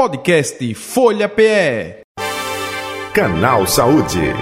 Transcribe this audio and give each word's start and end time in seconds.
Podcast 0.00 0.74
Folha 0.76 1.28
PE. 1.28 2.00
Canal 3.12 3.66
Saúde. 3.66 4.32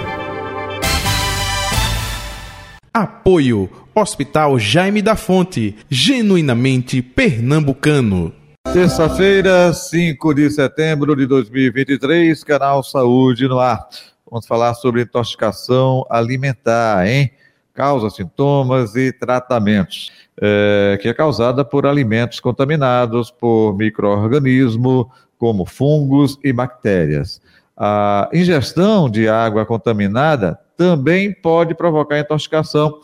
Apoio 2.93 3.69
Hospital 3.93 4.57
Jaime 4.57 5.01
da 5.01 5.17
Fonte, 5.17 5.75
genuinamente 5.89 7.01
pernambucano. 7.01 8.33
Terça-feira, 8.71 9.73
5 9.73 10.33
de 10.33 10.49
setembro 10.49 11.13
de 11.13 11.25
2023, 11.25 12.41
Canal 12.45 12.81
Saúde 12.81 13.45
no 13.49 13.59
ar. 13.59 13.85
Vamos 14.31 14.47
falar 14.47 14.73
sobre 14.75 15.01
intoxicação 15.01 16.05
alimentar, 16.09 17.05
hein? 17.05 17.31
Causa, 17.73 18.09
sintomas 18.09 18.95
e 18.95 19.11
tratamentos, 19.11 20.09
é, 20.41 20.97
que 21.01 21.09
é 21.09 21.13
causada 21.13 21.65
por 21.65 21.85
alimentos 21.85 22.39
contaminados 22.39 23.29
por 23.29 23.75
micro-organismo, 23.75 25.11
como 25.39 25.65
fungos 25.65 26.37
e 26.43 26.53
bactérias. 26.53 27.41
A 27.75 28.29
ingestão 28.31 29.09
de 29.09 29.27
água 29.27 29.65
contaminada 29.65 30.59
também 30.77 31.33
pode 31.33 31.73
provocar 31.73 32.19
intoxicação 32.19 32.99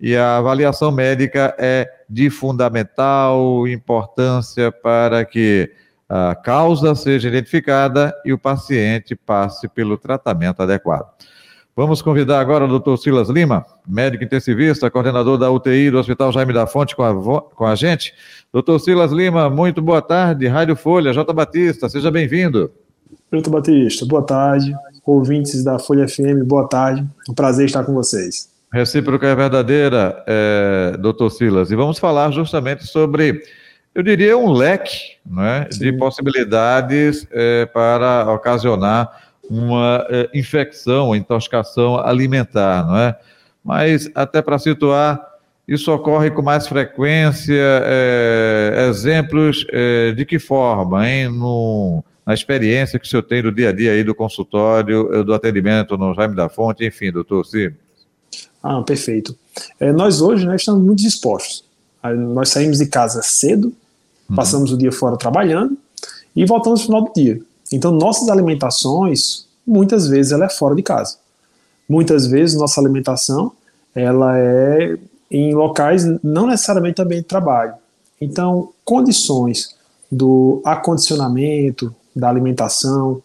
e 0.00 0.16
a 0.16 0.38
avaliação 0.38 0.90
médica 0.90 1.54
é 1.58 1.88
de 2.08 2.30
fundamental 2.30 3.66
importância 3.68 4.72
para 4.72 5.24
que 5.24 5.70
a 6.08 6.34
causa 6.34 6.94
seja 6.94 7.28
identificada 7.28 8.14
e 8.24 8.32
o 8.32 8.38
paciente 8.38 9.16
passe 9.16 9.68
pelo 9.68 9.96
tratamento 9.96 10.62
adequado. 10.62 11.06
Vamos 11.74 12.02
convidar 12.02 12.38
agora 12.38 12.66
o 12.66 12.68
doutor 12.68 12.98
Silas 12.98 13.30
Lima, 13.30 13.64
médico 13.88 14.22
intensivista, 14.22 14.90
coordenador 14.90 15.38
da 15.38 15.50
UTI 15.50 15.90
do 15.90 15.98
Hospital 15.98 16.30
Jaime 16.30 16.52
da 16.52 16.66
Fonte, 16.66 16.94
com 16.94 17.02
a, 17.02 17.40
com 17.40 17.64
a 17.64 17.74
gente. 17.74 18.12
Doutor 18.52 18.78
Silas 18.78 19.10
Lima, 19.10 19.48
muito 19.48 19.80
boa 19.80 20.02
tarde. 20.02 20.46
Rádio 20.46 20.76
Folha, 20.76 21.14
J. 21.14 21.32
Batista, 21.32 21.88
seja 21.88 22.10
bem-vindo. 22.10 22.70
J. 23.32 23.48
Batista, 23.48 24.04
boa 24.04 24.22
tarde. 24.22 24.74
Ouvintes 25.06 25.64
da 25.64 25.78
Folha 25.78 26.06
FM, 26.06 26.44
boa 26.44 26.68
tarde. 26.68 27.06
Um 27.26 27.32
prazer 27.32 27.64
estar 27.64 27.82
com 27.84 27.94
vocês. 27.94 28.50
Recíproca 28.70 29.26
é 29.26 29.34
verdadeira, 29.34 30.22
é, 30.26 30.96
doutor 30.98 31.30
Silas. 31.30 31.70
E 31.70 31.74
vamos 31.74 31.98
falar 31.98 32.30
justamente 32.32 32.86
sobre, 32.86 33.42
eu 33.94 34.02
diria, 34.02 34.36
um 34.36 34.52
leque 34.52 35.16
né, 35.24 35.66
de 35.70 35.90
possibilidades 35.94 37.26
é, 37.32 37.64
para 37.64 38.30
ocasionar 38.30 39.31
uma 39.48 40.06
é, 40.08 40.30
infecção, 40.34 41.14
intoxicação 41.14 41.98
alimentar, 41.98 42.86
não 42.86 42.96
é? 42.96 43.18
Mas 43.64 44.10
até 44.14 44.42
para 44.42 44.58
situar, 44.58 45.20
isso 45.66 45.92
ocorre 45.92 46.30
com 46.30 46.42
mais 46.42 46.66
frequência, 46.66 47.54
é, 47.54 48.86
exemplos 48.88 49.64
é, 49.70 50.12
de 50.12 50.24
que 50.24 50.38
forma, 50.38 51.08
hein? 51.08 51.28
No, 51.28 52.02
na 52.26 52.34
experiência 52.34 52.98
que 52.98 53.06
o 53.06 53.08
senhor 53.08 53.22
tem 53.22 53.42
do 53.42 53.52
dia 53.52 53.68
a 53.68 53.72
dia 53.72 53.92
aí 53.92 54.02
do 54.02 54.14
consultório, 54.14 55.14
é, 55.14 55.22
do 55.22 55.32
atendimento 55.32 55.96
no 55.96 56.14
Jaime 56.14 56.34
da 56.34 56.48
Fonte, 56.48 56.84
enfim, 56.84 57.12
doutor 57.12 57.44
Ciro. 57.44 57.74
Ah, 58.62 58.80
perfeito. 58.82 59.36
É, 59.78 59.92
nós 59.92 60.20
hoje 60.20 60.46
né, 60.46 60.56
estamos 60.56 60.84
muito 60.84 61.00
dispostos. 61.00 61.64
Nós 62.02 62.48
saímos 62.48 62.78
de 62.78 62.86
casa 62.86 63.22
cedo, 63.22 63.72
uhum. 64.28 64.36
passamos 64.36 64.72
o 64.72 64.78
dia 64.78 64.90
fora 64.90 65.16
trabalhando 65.16 65.76
e 66.34 66.44
voltamos 66.44 66.80
no 66.80 66.86
final 66.86 67.04
do 67.04 67.12
dia. 67.12 67.40
Então, 67.72 67.90
nossas 67.90 68.28
alimentações, 68.28 69.46
muitas 69.66 70.06
vezes, 70.06 70.32
ela 70.32 70.44
é 70.44 70.48
fora 70.48 70.74
de 70.74 70.82
casa. 70.82 71.16
Muitas 71.88 72.26
vezes, 72.26 72.56
nossa 72.56 72.80
alimentação, 72.80 73.52
ela 73.94 74.38
é 74.38 74.98
em 75.30 75.54
locais 75.54 76.04
não 76.22 76.46
necessariamente 76.46 76.96
também 76.96 77.18
de 77.18 77.24
trabalho. 77.24 77.74
Então, 78.20 78.70
condições 78.84 79.74
do 80.10 80.60
acondicionamento 80.64 81.94
da 82.14 82.28
alimentação, 82.28 83.22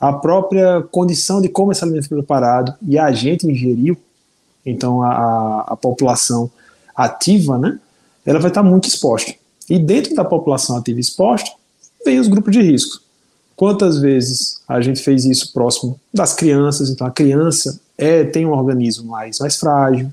a 0.00 0.12
própria 0.12 0.82
condição 0.90 1.40
de 1.40 1.48
como 1.48 1.70
esse 1.70 1.84
alimento 1.84 2.08
foi 2.08 2.18
preparado 2.18 2.74
e 2.82 2.98
a 2.98 3.12
gente 3.12 3.46
ingeriu, 3.46 3.96
então 4.66 5.02
a, 5.02 5.60
a 5.68 5.76
população 5.76 6.50
ativa, 6.94 7.56
né, 7.56 7.78
ela 8.26 8.40
vai 8.40 8.50
estar 8.50 8.62
muito 8.62 8.88
exposta. 8.88 9.32
E 9.70 9.78
dentro 9.78 10.14
da 10.14 10.24
população 10.24 10.76
ativa 10.76 10.98
exposta, 10.98 11.50
vem 12.04 12.18
os 12.18 12.28
grupos 12.28 12.52
de 12.52 12.60
risco. 12.60 13.03
Quantas 13.56 13.98
vezes 13.98 14.60
a 14.68 14.80
gente 14.80 15.02
fez 15.02 15.24
isso 15.24 15.52
próximo 15.52 15.98
das 16.12 16.34
crianças? 16.34 16.90
Então, 16.90 17.06
a 17.06 17.10
criança 17.10 17.80
é, 17.96 18.24
tem 18.24 18.44
um 18.44 18.52
organismo 18.52 19.06
mais, 19.06 19.38
mais 19.38 19.56
frágil, 19.56 20.12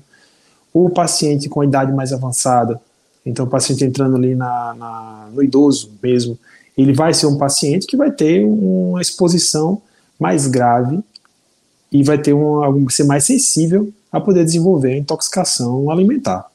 o 0.72 0.88
paciente 0.88 1.48
com 1.48 1.60
a 1.60 1.64
idade 1.64 1.92
mais 1.92 2.12
avançada, 2.12 2.80
então 3.26 3.44
o 3.44 3.48
paciente 3.48 3.84
entrando 3.84 4.16
ali 4.16 4.34
na, 4.34 4.74
na, 4.74 5.28
no 5.32 5.42
idoso 5.42 5.90
mesmo, 6.02 6.38
ele 6.76 6.92
vai 6.92 7.12
ser 7.12 7.26
um 7.26 7.36
paciente 7.36 7.86
que 7.86 7.96
vai 7.96 8.10
ter 8.10 8.44
uma 8.44 9.00
exposição 9.00 9.82
mais 10.18 10.46
grave 10.46 11.00
e 11.90 12.02
vai 12.02 12.18
ter 12.18 12.32
um, 12.32 12.88
ser 12.88 13.04
mais 13.04 13.24
sensível 13.24 13.92
a 14.10 14.20
poder 14.20 14.44
desenvolver 14.44 14.92
a 14.92 14.96
intoxicação 14.96 15.90
alimentar. 15.90 16.50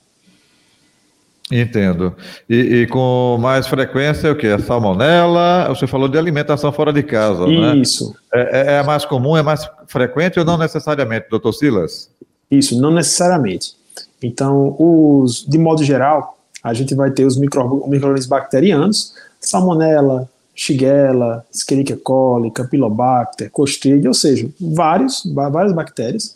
Entendo. 1.51 2.13
E, 2.49 2.55
e, 2.55 2.87
com 2.87 3.37
mais 3.39 3.67
frequência, 3.67 4.31
o 4.31 4.35
que? 4.35 4.47
A 4.47 4.59
salmonela? 4.59 5.67
Você 5.69 5.87
falou 5.87 6.09
de 6.09 6.17
alimentação 6.17 6.71
fora 6.73 6.91
de 6.91 7.01
casa, 7.03 7.47
né? 7.47 7.77
Isso. 7.77 8.13
É, 8.33 8.39
é, 8.59 8.73
é 8.79 8.83
mais 8.83 9.05
comum, 9.05 9.37
é 9.37 9.41
mais 9.41 9.69
frequente 9.87 10.37
ou 10.39 10.45
não 10.45 10.57
necessariamente, 10.57 11.27
doutor 11.29 11.53
Silas? 11.53 12.09
Isso, 12.51 12.79
não 12.79 12.91
necessariamente. 12.91 13.75
Então, 14.21 14.75
os, 14.77 15.45
de 15.47 15.57
modo 15.57 15.83
geral, 15.83 16.37
a 16.61 16.73
gente 16.73 16.93
vai 16.93 17.11
ter 17.11 17.25
os 17.25 17.37
micro-organismos 17.37 18.25
bacterianos, 18.25 19.13
salmonela, 19.39 20.29
shigella, 20.53 21.45
escherichia 21.53 21.95
coli, 21.95 22.51
campylobacter, 22.51 23.49
clostridium, 23.51 24.09
ou 24.09 24.13
seja, 24.13 24.49
vários, 24.59 25.21
várias 25.25 25.71
bactérias, 25.71 26.35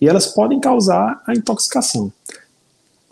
e 0.00 0.08
elas 0.08 0.26
podem 0.26 0.60
causar 0.60 1.20
a 1.26 1.32
intoxicação. 1.32 2.12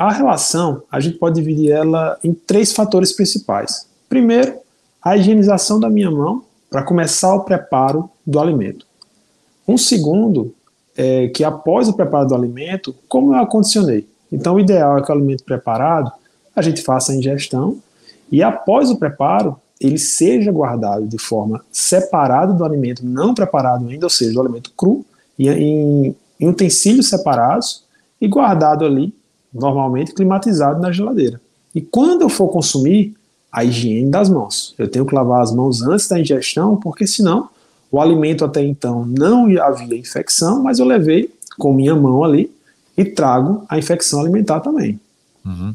A 0.01 0.11
relação, 0.11 0.83
a 0.91 0.99
gente 0.99 1.19
pode 1.19 1.35
dividir 1.35 1.73
ela 1.73 2.19
em 2.25 2.33
três 2.33 2.73
fatores 2.73 3.13
principais. 3.13 3.87
Primeiro, 4.09 4.55
a 5.03 5.15
higienização 5.15 5.79
da 5.79 5.91
minha 5.91 6.11
mão 6.11 6.43
para 6.71 6.83
começar 6.83 7.35
o 7.35 7.45
preparo 7.45 8.09
do 8.27 8.41
alimento. 8.41 8.87
Um 9.69 9.77
segundo 9.77 10.55
é 10.97 11.29
que 11.29 11.45
após 11.45 11.87
o 11.87 11.93
preparo 11.93 12.29
do 12.29 12.35
alimento, 12.35 12.97
como 13.11 13.35
eu 13.35 13.41
acondicionei. 13.41 14.09
Então, 14.33 14.55
o 14.55 14.61
ideal 14.61 14.97
é 14.97 15.03
que 15.03 15.13
o 15.13 15.15
alimento 15.15 15.45
preparado, 15.45 16.11
a 16.57 16.63
gente 16.63 16.81
faça 16.81 17.13
a 17.13 17.15
ingestão 17.15 17.77
e 18.33 18.43
após 18.43 18.91
o 18.91 18.97
preparo, 18.97 19.55
ele 19.79 19.99
seja 19.99 20.51
guardado 20.51 21.07
de 21.07 21.19
forma 21.19 21.63
separada 21.71 22.55
do 22.55 22.65
alimento 22.65 23.05
não 23.05 23.35
preparado 23.35 23.87
ainda, 23.87 24.07
ou 24.07 24.11
seja, 24.11 24.33
do 24.33 24.41
alimento 24.41 24.73
cru, 24.75 25.05
em, 25.39 26.17
em 26.41 26.49
utensílios 26.49 27.11
separados 27.11 27.85
e 28.19 28.27
guardado 28.27 28.87
ali 28.87 29.13
normalmente 29.53 30.15
climatizado 30.15 30.81
na 30.81 30.93
geladeira. 30.93 31.41
E 31.75 31.81
quando 31.81 32.23
eu 32.23 32.29
for 32.29 32.49
consumir, 32.49 33.15
a 33.53 33.65
higiene 33.65 34.11
das 34.11 34.29
mãos. 34.29 34.75
Eu 34.79 34.89
tenho 34.89 35.05
que 35.05 35.15
lavar 35.15 35.43
as 35.43 35.53
mãos 35.53 35.83
antes 35.83 36.07
da 36.07 36.19
ingestão, 36.19 36.77
porque 36.77 37.07
senão 37.07 37.49
o 37.91 38.01
alimento 38.01 38.45
até 38.45 38.63
então 38.63 39.05
não 39.05 39.47
havia 39.61 39.99
infecção, 39.99 40.63
mas 40.63 40.79
eu 40.79 40.87
levei 40.87 41.31
com 41.59 41.73
minha 41.73 41.95
mão 41.95 42.23
ali 42.23 42.51
e 42.97 43.05
trago 43.05 43.65
a 43.69 43.79
infecção 43.79 44.21
alimentar 44.21 44.61
também. 44.61 45.01
Uhum. 45.45 45.75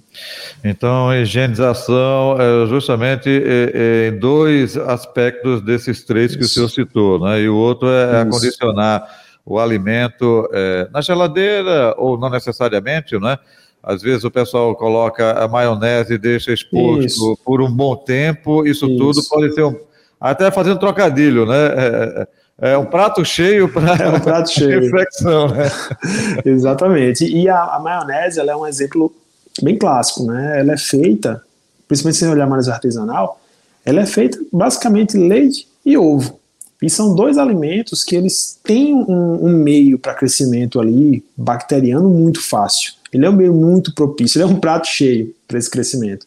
Então, 0.64 1.14
higienização 1.14 2.38
é 2.40 2.68
justamente 2.68 3.30
é, 3.30 3.72
é, 3.74 4.08
em 4.09 4.19
dois 4.19 4.78
aspectos 4.78 5.62
desses 5.62 6.03
três 6.03 6.31
Isso. 6.31 6.40
que 6.40 6.46
o 6.46 6.47
senhor 6.47 6.69
citou, 6.69 7.19
né? 7.19 7.41
E 7.41 7.50
o 7.50 7.56
outro 7.56 7.90
é 7.90 8.06
Isso. 8.06 8.28
acondicionar 8.28 9.03
o 9.44 9.59
alimento 9.59 10.47
é, 10.53 10.88
na 10.94 11.02
geladeira 11.02 11.96
ou 11.97 12.18
não 12.18 12.30
necessariamente, 12.30 13.18
né? 13.19 13.38
Às 13.85 14.01
vezes 14.01 14.23
o 14.23 14.31
pessoal 14.31 14.75
coloca 14.75 15.34
a 15.34 15.47
maionese 15.47 16.16
e 16.16 16.18
deixa 16.18 16.51
exposto 16.51 17.06
Isso. 17.06 17.38
por 17.46 17.62
um 17.62 17.72
bom 17.72 17.96
tempo. 17.96 18.66
Isso, 18.66 18.88
Isso. 18.88 18.97
tudo 18.97 19.23
pode 19.29 19.53
ser 19.53 19.63
um, 19.63 19.75
até 20.19 20.50
fazendo 20.50 20.79
trocadilho, 20.79 21.46
né? 21.46 21.56
É, 21.56 22.28
é, 22.61 22.72
é 22.72 22.78
um 22.79 22.85
prato 22.85 23.23
cheio 23.23 23.72
para 23.72 23.93
é 24.03 24.09
um 24.09 24.20
prato 24.20 24.49
cheio. 24.52 24.84
infecção, 24.84 25.49
né? 25.49 25.70
Exatamente. 26.43 27.26
E 27.26 27.47
a, 27.47 27.76
a, 27.76 27.79
maionese 27.79 28.40
ela 28.40 28.53
é 28.53 28.55
um 28.55 28.66
exemplo 28.66 29.14
bem 29.61 29.78
clássico, 29.78 30.26
né? 30.26 30.61
Ela 30.61 30.73
é 30.73 30.78
feita, 30.78 31.43
principalmente 31.88 32.17
se 32.17 32.26
você 32.26 32.31
olhar 32.31 32.47
mais 32.47 32.67
artesanal, 32.67 33.40
ela 33.85 34.02
é 34.02 34.05
feita 34.08 34.40
basicamente 34.52 35.16
leite 35.16 35.67
e 35.85 35.96
ovo. 35.96 36.40
E 36.81 36.90
são 36.90 37.14
dois 37.14 37.38
alimentos 37.38 38.03
que 38.03 38.16
eles 38.16 38.59
têm 38.64 38.96
um, 38.96 39.46
um 39.46 39.49
meio 39.49 39.99
para 39.99 40.16
crescimento 40.16 40.79
ali 40.79 41.23
bacteriano 41.38 42.09
muito 42.09 42.41
fácil. 42.41 42.93
Ele 43.16 43.26
é 43.26 43.29
um 43.29 43.34
meio 43.34 43.53
muito 43.53 43.96
propício, 43.96 44.38
ele 44.38 44.52
é 44.52 44.53
um 44.53 44.59
prato 44.59 44.88
cheio 44.88 45.34
para 45.47 45.58
esse 45.58 45.72
crescimento. 45.72 46.26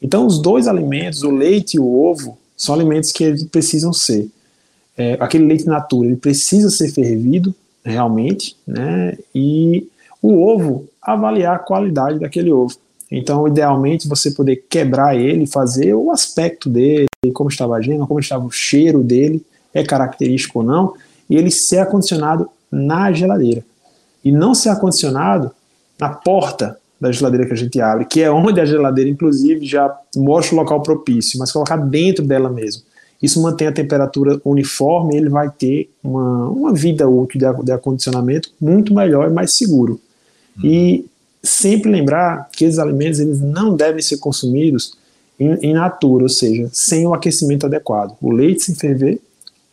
Então, 0.00 0.26
os 0.26 0.40
dois 0.40 0.66
alimentos, 0.66 1.22
o 1.22 1.30
leite 1.30 1.74
e 1.74 1.78
o 1.78 1.84
ovo, 1.86 2.38
são 2.56 2.74
alimentos 2.74 3.12
que 3.12 3.24
eles 3.24 3.44
precisam 3.44 3.92
ser. 3.92 4.26
É, 4.96 5.18
aquele 5.20 5.44
leite 5.44 5.66
natura, 5.66 6.06
ele 6.08 6.16
precisa 6.16 6.70
ser 6.70 6.90
fervido 6.92 7.54
realmente, 7.84 8.56
né? 8.66 9.18
E 9.34 9.86
o 10.22 10.42
ovo, 10.42 10.88
avaliar 11.02 11.56
a 11.56 11.58
qualidade 11.58 12.18
daquele 12.18 12.50
ovo. 12.50 12.74
Então, 13.10 13.46
idealmente, 13.46 14.08
você 14.08 14.30
poder 14.30 14.64
quebrar 14.70 15.14
ele, 15.14 15.46
fazer 15.46 15.92
o 15.92 16.10
aspecto 16.10 16.70
dele, 16.70 17.06
como 17.34 17.50
estava 17.50 17.76
a 17.76 17.82
gema, 17.82 18.06
como 18.06 18.18
estava 18.18 18.46
o 18.46 18.50
cheiro 18.50 19.02
dele, 19.02 19.44
é 19.74 19.84
característico 19.84 20.60
ou 20.60 20.64
não, 20.64 20.94
e 21.28 21.36
ele 21.36 21.50
ser 21.50 21.80
acondicionado 21.80 22.48
na 22.72 23.12
geladeira. 23.12 23.62
E 24.24 24.32
não 24.32 24.54
ser 24.54 24.70
acondicionado 24.70 25.50
na 26.00 26.08
porta 26.08 26.78
da 27.00 27.10
geladeira 27.10 27.46
que 27.46 27.52
a 27.52 27.56
gente 27.56 27.80
abre, 27.80 28.04
que 28.04 28.20
é 28.20 28.30
onde 28.30 28.60
a 28.60 28.64
geladeira, 28.64 29.10
inclusive, 29.10 29.64
já 29.64 29.94
mostra 30.16 30.54
o 30.54 30.58
local 30.58 30.82
propício, 30.82 31.38
mas 31.38 31.50
colocar 31.50 31.76
dentro 31.76 32.24
dela 32.24 32.50
mesmo. 32.50 32.82
Isso 33.22 33.40
mantém 33.40 33.66
a 33.66 33.72
temperatura 33.72 34.40
uniforme 34.44 35.14
e 35.14 35.18
ele 35.18 35.28
vai 35.28 35.50
ter 35.50 35.90
uma, 36.02 36.48
uma 36.48 36.72
vida 36.72 37.08
útil 37.08 37.40
de, 37.62 37.72
acondicionamento 37.72 38.50
muito 38.60 38.94
melhor 38.94 39.30
e 39.30 39.32
mais 39.32 39.54
seguro. 39.54 40.00
Uhum. 40.56 40.70
E 40.70 41.06
sempre 41.42 41.90
lembrar 41.90 42.48
que 42.52 42.64
esses 42.64 42.78
alimentos 42.78 43.20
eles 43.20 43.40
não 43.40 43.74
devem 43.74 44.02
ser 44.02 44.18
consumidos 44.18 44.98
in 45.38 45.72
natura, 45.72 46.24
ou 46.24 46.28
seja, 46.28 46.68
sem 46.70 47.06
o 47.06 47.14
aquecimento 47.14 47.64
adequado. 47.64 48.14
O 48.20 48.30
leite 48.30 48.62
sem 48.62 48.74
ferver, 48.74 49.18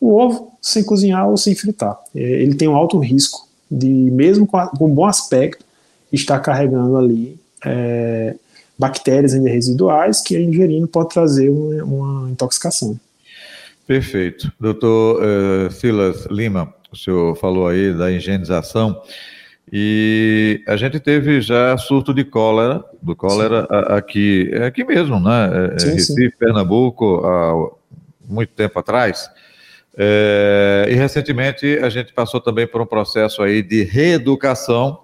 o 0.00 0.14
ovo 0.14 0.52
sem 0.62 0.82
cozinhar 0.82 1.28
ou 1.28 1.36
sem 1.36 1.54
fritar. 1.54 1.98
É, 2.14 2.20
ele 2.20 2.54
tem 2.54 2.68
um 2.68 2.76
alto 2.76 2.98
risco 2.98 3.46
de, 3.70 3.88
mesmo 3.88 4.46
com, 4.46 4.56
a, 4.56 4.66
com 4.66 4.88
bom 4.88 5.04
aspecto, 5.04 5.64
estar 6.12 6.38
carregando 6.40 6.96
ali 6.96 7.38
é, 7.64 8.34
bactérias 8.78 9.34
ainda 9.34 9.50
residuais 9.50 10.20
que 10.20 10.38
ingerindo 10.38 10.86
pode 10.86 11.10
trazer 11.10 11.48
uma, 11.48 11.84
uma 11.84 12.30
intoxicação. 12.30 12.98
Perfeito. 13.86 14.52
Doutor 14.60 15.22
uh, 15.22 15.72
Silas 15.72 16.26
Lima, 16.26 16.72
o 16.92 16.96
senhor 16.96 17.34
falou 17.36 17.66
aí 17.66 17.92
da 17.92 18.10
higienização 18.10 19.00
e 19.72 20.62
a 20.66 20.76
gente 20.76 21.00
teve 21.00 21.40
já 21.40 21.76
surto 21.76 22.14
de 22.14 22.24
cólera, 22.24 22.84
do 23.02 23.16
cólera 23.16 23.66
aqui, 23.88 24.50
é 24.52 24.66
aqui 24.66 24.84
mesmo, 24.84 25.18
né? 25.18 25.72
É, 25.74 25.78
sim, 25.78 25.90
Recife, 25.92 26.30
sim. 26.30 26.36
Pernambuco, 26.38 27.26
há 27.26 27.70
muito 28.26 28.50
tempo 28.50 28.78
atrás. 28.78 29.30
É, 29.96 30.86
e 30.88 30.94
recentemente 30.94 31.78
a 31.82 31.88
gente 31.88 32.12
passou 32.12 32.40
também 32.40 32.66
por 32.66 32.80
um 32.80 32.86
processo 32.86 33.42
aí 33.42 33.62
de 33.62 33.82
reeducação 33.82 35.00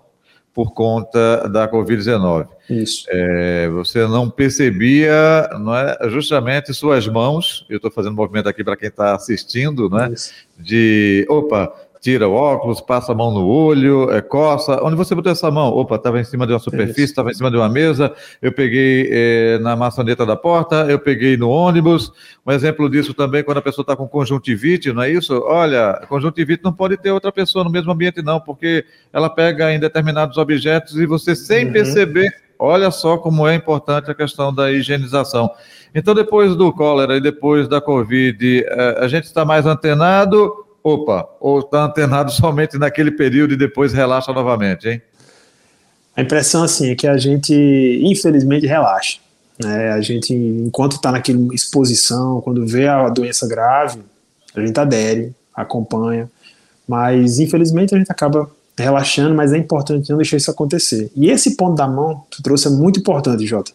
por 0.55 0.73
conta 0.73 1.49
da 1.49 1.69
Covid-19. 1.69 2.47
Isso. 2.71 3.05
É, 3.11 3.69
você 3.69 4.07
não 4.07 4.31
percebia, 4.31 5.51
não 5.61 5.77
é, 5.77 5.99
justamente 6.09 6.73
suas 6.73 7.09
mãos, 7.09 7.67
eu 7.69 7.77
estou 7.77 7.91
fazendo 7.91 8.15
movimento 8.15 8.49
aqui 8.49 8.63
para 8.63 8.77
quem 8.77 8.89
está 8.89 9.15
assistindo, 9.15 9.91
não 9.91 10.05
é? 10.05 10.13
Isso. 10.13 10.33
De, 10.57 11.27
opa, 11.29 11.75
tira 12.05 12.29
o 12.29 12.35
óculos, 12.35 12.83
passa 12.83 13.13
a 13.13 13.15
mão 13.15 13.31
no 13.33 13.47
olho, 13.47 14.11
é, 14.11 14.21
coça. 14.21 14.79
Onde 14.85 14.95
você 14.95 15.15
botou 15.15 15.33
essa 15.33 15.51
mão? 15.51 15.69
Opa, 15.69 15.97
estava 15.97 16.21
em 16.21 16.25
cima 16.25 16.47
de 16.47 16.53
uma 16.53 16.59
superfície, 16.59 17.05
estava 17.05 17.31
em 17.31 17.35
cima 17.35 17.51
de 17.51 17.57
uma 17.57 17.67
mesa, 17.67 18.13
eu 18.43 18.53
peguei 18.53 19.09
é, 19.11 19.59
na 19.61 19.75
maçaneta 19.75 20.27
da 20.27 20.37
porta, 20.37 20.85
eu 20.87 20.99
peguei 20.99 21.39
no 21.39 21.49
ônibus. 21.49 22.13
Um 22.47 22.53
exemplo 22.53 22.91
disso 22.91 23.15
também 23.15 23.43
quando 23.43 23.57
a 23.57 23.63
pessoa 23.63 23.83
está 23.83 23.97
com 23.97 24.07
conjuntivite, 24.07 24.93
não 24.93 25.03
é 25.03 25.11
isso? 25.11 25.33
Olha, 25.47 25.99
conjuntivite 26.07 26.63
não 26.63 26.75
pode 26.75 26.99
ter 26.99 27.11
outra 27.11 27.33
pessoa 27.33 27.65
no 27.65 27.71
mesmo 27.71 27.91
ambiente, 27.91 28.21
não, 28.21 28.39
porque 28.39 28.85
ela 29.11 29.31
pega 29.31 29.73
em 29.73 29.81
determinados 29.81 30.37
objetos 30.37 30.97
e 30.99 31.07
você, 31.07 31.35
sem 31.35 31.65
uhum. 31.65 31.73
perceber, 31.73 32.31
olha 32.59 32.91
só 32.91 33.17
como 33.17 33.49
é 33.49 33.55
importante 33.55 34.11
a 34.11 34.15
questão 34.15 34.55
da 34.55 34.71
higienização. 34.71 35.51
Então, 35.95 36.15
depois 36.15 36.55
do 36.55 36.71
cólera 36.71 37.17
e 37.17 37.21
depois 37.21 37.67
da 37.67 37.81
Covid, 37.81 38.63
é, 38.67 38.99
a 39.03 39.09
gente 39.09 39.25
está 39.25 39.43
mais 39.43 39.65
antenado 39.65 40.65
opa, 40.85 41.27
ou 41.41 41.61
está 41.61 41.87
antenado 41.87 42.31
somente 42.33 42.77
naquele 42.77 43.11
período 43.11 43.55
e 43.55 43.57
depois 43.57 43.95
relaxa 43.95 44.33
novamente, 44.33 44.87
hein? 44.87 45.03
A 46.15 46.23
impressão, 46.23 46.63
assim, 46.63 46.91
é 46.91 46.95
que 46.95 47.09
a 47.09 47.17
gente, 47.17 47.53
infelizmente, 48.01 48.67
relaxa. 48.67 49.19
Né? 49.59 49.91
A 49.91 50.01
gente, 50.01 50.33
enquanto 50.33 50.93
está 50.93 51.11
naquela 51.11 51.53
exposição, 51.53 52.41
quando 52.41 52.65
vê 52.65 52.87
a 52.87 53.09
doença 53.09 53.49
grave, 53.49 54.01
a 54.55 54.65
gente 54.65 54.79
adere, 54.79 55.35
acompanha, 55.53 56.31
mas, 56.87 57.41
infelizmente, 57.41 57.95
a 57.97 57.99
gente 57.99 58.13
acaba 58.13 58.49
relaxando, 58.79 59.35
mas 59.35 59.53
é 59.53 59.59
importante 59.59 60.11
não 60.11 60.19
deixar 60.19 60.37
isso 60.37 60.51
acontecer. 60.51 61.11
E 61.17 61.31
esse 61.31 61.57
ponto 61.57 61.75
da 61.75 61.89
mão 61.89 62.25
que 62.31 62.43
trouxe 62.43 62.69
é 62.69 62.71
muito 62.71 63.01
importante, 63.01 63.45
Jota. 63.45 63.73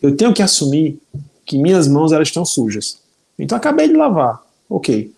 Eu 0.00 0.16
tenho 0.16 0.32
que 0.32 0.42
assumir 0.42 1.00
que 1.44 1.58
minhas 1.58 1.88
mãos 1.88 2.12
elas 2.12 2.28
estão 2.28 2.44
sujas. 2.44 2.98
Então 3.38 3.56
acabei 3.56 3.88
de 3.88 3.94
lavar, 3.94 4.40
ok. 4.68 5.12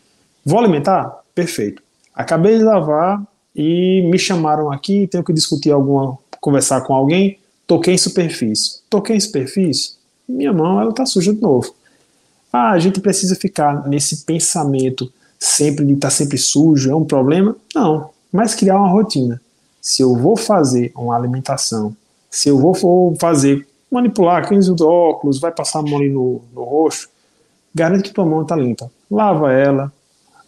Vou 0.46 0.60
alimentar? 0.60 1.24
Perfeito. 1.34 1.82
Acabei 2.14 2.56
de 2.56 2.62
lavar 2.62 3.20
e 3.54 4.08
me 4.08 4.16
chamaram 4.16 4.70
aqui, 4.70 5.08
tenho 5.08 5.24
que 5.24 5.32
discutir 5.32 5.72
alguma, 5.72 6.16
conversar 6.40 6.82
com 6.82 6.94
alguém, 6.94 7.40
toquei 7.66 7.94
em 7.94 7.98
superfície. 7.98 8.78
Toquei 8.88 9.16
em 9.16 9.20
superfície, 9.20 9.94
minha 10.28 10.52
mão 10.52 10.80
ela 10.80 10.92
tá 10.94 11.04
suja 11.04 11.34
de 11.34 11.42
novo. 11.42 11.74
Ah, 12.52 12.70
a 12.70 12.78
gente 12.78 13.00
precisa 13.00 13.34
ficar 13.34 13.88
nesse 13.88 14.24
pensamento 14.24 15.12
sempre 15.36 15.84
de 15.84 15.94
estar 15.94 16.08
tá 16.08 16.14
sempre 16.14 16.38
sujo, 16.38 16.92
é 16.92 16.94
um 16.94 17.04
problema? 17.04 17.56
Não, 17.74 18.10
mas 18.32 18.54
criar 18.54 18.76
uma 18.76 18.88
rotina. 18.88 19.40
Se 19.82 20.00
eu 20.00 20.14
vou 20.14 20.36
fazer 20.36 20.92
uma 20.94 21.16
alimentação, 21.16 21.94
se 22.30 22.48
eu 22.48 22.56
vou 22.56 22.72
fazer, 23.18 23.66
manipular, 23.90 24.48
quem 24.48 24.60
óculos, 24.80 25.40
vai 25.40 25.50
passar 25.50 25.80
a 25.80 25.82
mão 25.82 25.98
ali 25.98 26.08
no, 26.08 26.40
no 26.54 26.62
rosto, 26.62 27.08
garante 27.74 28.04
que 28.04 28.14
tua 28.14 28.24
mão 28.24 28.42
está 28.42 28.54
limpa. 28.54 28.88
Lava 29.10 29.52
ela, 29.52 29.92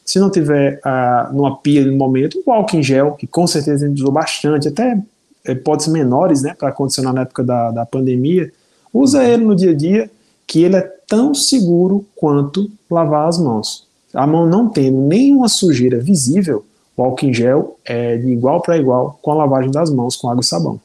se 0.08 0.18
não 0.18 0.30
tiver 0.30 0.80
ah, 0.82 1.28
numa 1.34 1.58
pia 1.58 1.84
no 1.84 1.94
momento, 1.94 2.42
o 2.46 2.50
álcool 2.50 2.78
em 2.78 2.82
gel, 2.82 3.12
que 3.12 3.26
com 3.26 3.46
certeza 3.46 3.84
a 3.84 3.88
gente 3.88 4.00
usou 4.00 4.10
bastante, 4.10 4.66
até 4.66 4.98
hipóteses 5.46 5.92
menores, 5.92 6.40
né, 6.40 6.54
para 6.58 6.72
condicionar 6.72 7.12
na 7.12 7.20
época 7.20 7.44
da, 7.44 7.70
da 7.70 7.84
pandemia, 7.84 8.50
usa 8.90 9.22
ele 9.22 9.44
no 9.44 9.54
dia 9.54 9.72
a 9.72 9.74
dia, 9.74 10.10
que 10.46 10.62
ele 10.62 10.76
é 10.76 10.80
tão 11.06 11.34
seguro 11.34 12.06
quanto 12.16 12.70
lavar 12.90 13.28
as 13.28 13.38
mãos. 13.38 13.86
A 14.14 14.26
mão 14.26 14.46
não 14.46 14.70
tendo 14.70 14.96
nenhuma 14.96 15.46
sujeira 15.46 16.00
visível, 16.00 16.64
o 16.96 17.02
álcool 17.02 17.26
em 17.26 17.34
gel 17.34 17.76
é 17.84 18.16
de 18.16 18.28
igual 18.28 18.62
para 18.62 18.78
igual 18.78 19.18
com 19.20 19.32
a 19.32 19.34
lavagem 19.34 19.70
das 19.70 19.90
mãos 19.90 20.16
com 20.16 20.30
água 20.30 20.40
e 20.40 20.46
sabão. 20.46 20.80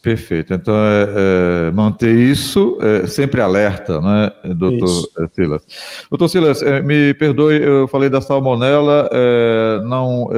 Perfeito. 0.00 0.54
Então, 0.54 0.74
é, 0.74 1.68
é, 1.68 1.70
manter 1.72 2.14
isso 2.14 2.78
é, 2.80 3.06
sempre 3.06 3.40
alerta, 3.40 4.00
né, 4.00 4.32
doutor 4.54 4.84
isso. 4.84 5.10
É, 5.18 5.28
Silas? 5.34 5.62
Doutor 6.10 6.28
Silas, 6.28 6.62
é, 6.62 6.80
me 6.80 7.14
perdoe, 7.14 7.62
eu 7.62 7.88
falei 7.88 8.08
da 8.08 8.20
salmonela, 8.20 9.08
é, 9.12 9.80
não 9.84 10.28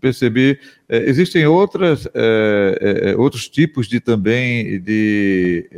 percebi. 0.00 0.58
existem 0.88 1.46
outras, 1.46 2.08
outros 3.18 3.50
tipos 3.50 3.86
de 3.86 4.00
também 4.00 4.80
de 4.80 5.68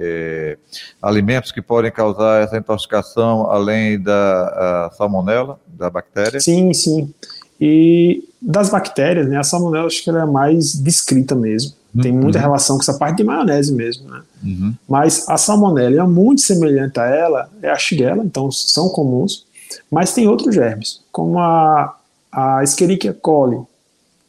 alimentos 1.02 1.50
que 1.50 1.60
podem 1.60 1.90
causar 1.90 2.44
essa 2.44 2.56
intoxicação, 2.56 3.50
além 3.50 4.00
da 4.00 4.92
salmonela, 4.96 5.58
da 5.66 5.90
bactéria? 5.90 6.38
Sim, 6.38 6.72
sim. 6.72 7.12
E 7.60 8.31
das 8.42 8.68
bactérias, 8.68 9.28
né, 9.28 9.38
a 9.38 9.44
salmonela 9.44 9.86
acho 9.86 10.02
que 10.02 10.10
ela 10.10 10.22
é 10.22 10.26
mais 10.26 10.74
descrita 10.74 11.34
mesmo 11.34 11.74
tem 12.00 12.12
muita 12.12 12.38
uhum. 12.38 12.44
relação 12.44 12.76
com 12.76 12.82
essa 12.82 12.94
parte 12.94 13.18
de 13.18 13.24
maionese 13.24 13.72
mesmo, 13.72 14.08
né? 14.08 14.22
Uhum. 14.42 14.74
Mas 14.88 15.28
a 15.28 15.36
salmonela 15.36 16.00
é 16.00 16.06
muito 16.06 16.40
semelhante 16.40 16.98
a 16.98 17.04
ela, 17.04 17.50
é 17.60 17.70
a 17.70 17.76
shigella, 17.76 18.24
então 18.24 18.50
são 18.50 18.88
comuns, 18.88 19.44
mas 19.90 20.14
tem 20.14 20.26
outros 20.26 20.54
germes, 20.54 21.00
como 21.12 21.38
a, 21.38 21.94
a 22.30 22.62
Escherichia 22.62 23.12
coli, 23.12 23.60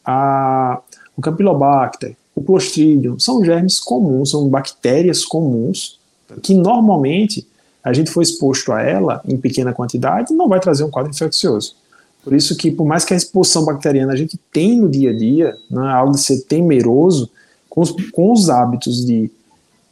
a, 0.04 0.82
o 1.16 1.22
Campylobacter, 1.22 2.18
o 2.36 2.44
Clostridium, 2.44 3.18
são 3.18 3.44
germes 3.46 3.80
comuns, 3.80 4.32
são 4.32 4.50
bactérias 4.50 5.24
comuns, 5.24 6.00
que 6.42 6.54
normalmente 6.54 7.48
a 7.82 7.94
gente 7.94 8.12
foi 8.12 8.24
exposto 8.24 8.74
a 8.74 8.82
ela 8.82 9.22
em 9.26 9.38
pequena 9.38 9.74
quantidade 9.74 10.34
não 10.34 10.50
vai 10.50 10.60
trazer 10.60 10.84
um 10.84 10.90
quadro 10.90 11.12
infeccioso. 11.12 11.76
Por 12.24 12.34
isso 12.34 12.56
que, 12.56 12.72
por 12.72 12.86
mais 12.86 13.04
que 13.04 13.14
a 13.14 13.18
exposição 13.18 13.66
bacteriana 13.66 14.14
a 14.14 14.16
gente 14.16 14.40
tem 14.52 14.80
no 14.80 14.90
dia 14.90 15.12
a 15.12 15.14
dia, 15.14 15.58
não 15.70 15.88
é 15.88 15.92
algo 15.92 16.14
de 16.14 16.22
ser 16.22 16.42
temeroso, 16.44 17.30
com 17.70 17.82
os, 17.82 17.92
com 18.12 18.32
os 18.32 18.50
hábitos 18.50 19.06
de, 19.06 19.30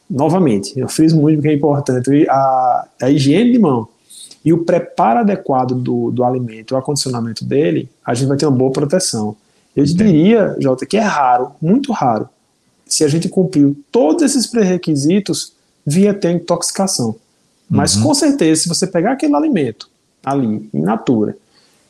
novamente, 0.09 0.77
eu 0.79 0.88
fiz 0.88 1.13
muito 1.13 1.38
porque 1.38 1.50
é 1.50 1.53
importante, 1.53 2.29
a, 2.29 2.88
a 3.01 3.09
higiene 3.09 3.51
de 3.51 3.59
mão 3.59 3.88
e 4.43 4.53
o 4.53 4.63
preparo 4.63 5.19
adequado 5.19 5.73
do, 5.73 6.11
do 6.11 6.23
alimento, 6.23 6.73
o 6.73 6.77
acondicionamento 6.77 7.45
dele, 7.45 7.89
a 8.05 8.13
gente 8.13 8.27
vai 8.27 8.38
ter 8.38 8.45
uma 8.45 8.57
boa 8.57 8.71
proteção. 8.71 9.35
Eu 9.75 9.85
diria, 9.85 10.55
Jota, 10.59 10.85
que 10.85 10.97
é 10.97 11.01
raro, 11.01 11.51
muito 11.61 11.91
raro, 11.91 12.27
se 12.85 13.03
a 13.03 13.07
gente 13.07 13.29
cumpriu 13.29 13.77
todos 13.91 14.23
esses 14.23 14.45
pré-requisitos, 14.47 15.53
via 15.85 16.13
ter 16.13 16.31
intoxicação. 16.31 17.15
Mas 17.69 17.95
uhum. 17.95 18.03
com 18.03 18.13
certeza, 18.13 18.63
se 18.63 18.69
você 18.69 18.85
pegar 18.85 19.13
aquele 19.13 19.35
alimento 19.35 19.89
ali, 20.23 20.69
in 20.73 20.81
natura, 20.81 21.38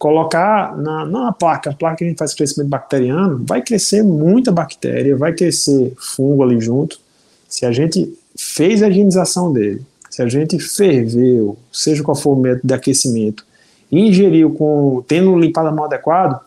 colocar 0.02 0.76
na, 0.78 1.06
na 1.06 1.32
placa, 1.32 1.70
a 1.70 1.74
placa 1.76 1.98
que 1.98 2.04
a 2.04 2.08
gente 2.08 2.18
faz 2.18 2.34
crescimento 2.34 2.70
bacteriano, 2.70 3.40
vai 3.46 3.62
crescer 3.62 4.02
muita 4.02 4.52
bactéria, 4.52 5.16
vai 5.16 5.32
crescer 5.32 5.94
fungo 5.96 6.42
ali 6.42 6.60
junto. 6.60 7.00
Se 7.48 7.68
a 7.68 7.72
gente 7.72 8.12
fez 8.36 8.82
a 8.82 8.90
higienização 8.90 9.54
dele, 9.54 9.86
se 10.10 10.24
a 10.24 10.28
gente 10.28 10.58
ferveu, 10.58 11.56
seja 11.72 12.02
qual 12.02 12.16
for 12.16 12.32
o 12.32 12.36
método 12.36 12.68
de 12.68 12.74
aquecimento, 12.74 13.46
ingeriu 13.92 14.50
com 14.56 15.04
tendo 15.08 15.38
limpado 15.38 15.68
a 15.68 15.72
mão 15.72 15.86
adequado, 15.86 16.40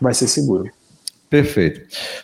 vai 0.00 0.14
ser 0.14 0.28
seguro. 0.28 0.70
Perfeito. 1.30 1.82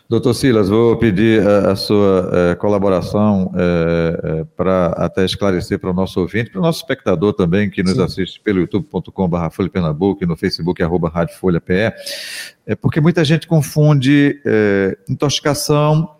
Doutor 0.09 0.35
Silas, 0.35 0.69
vou 0.69 0.97
pedir 0.97 1.41
a, 1.47 1.71
a 1.71 1.77
sua 1.77 2.29
é, 2.33 2.55
colaboração 2.57 3.53
é, 3.55 4.41
é, 4.41 4.45
para 4.57 4.87
até 4.89 5.25
esclarecer 5.25 5.79
para 5.79 5.91
o 5.91 5.95
nosso 5.95 6.19
ouvinte, 6.19 6.51
para 6.51 6.59
o 6.59 6.63
nosso 6.63 6.81
espectador 6.81 7.33
também, 7.33 7.71
que 7.71 7.85
nos 7.85 7.93
Sim. 7.93 8.03
assiste 8.03 8.41
pelo 8.41 8.59
youtube.com.br 8.59 9.51
Folha 9.53 9.71
Pernambuco 9.71 10.25
e 10.25 10.27
no 10.27 10.37
Facebook, 10.37 10.83
arroba 10.83 11.09
Rádio 11.09 11.37
Folha 11.37 11.61
PE, 11.61 11.93
é 12.67 12.75
porque 12.75 13.01
muita 13.01 13.25
gente 13.25 13.47
confunde 13.47 14.43
intoxicação 15.09 16.11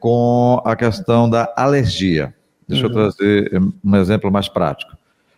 com 0.00 0.60
a 0.66 0.76
questão 0.76 1.30
da 1.30 1.50
alergia. 1.56 2.34
Deixa 2.68 2.86
uhum. 2.86 2.92
eu 2.92 2.94
trazer 2.94 3.62
um 3.82 3.96
exemplo 3.96 4.30
mais 4.30 4.48
prático. 4.48 4.92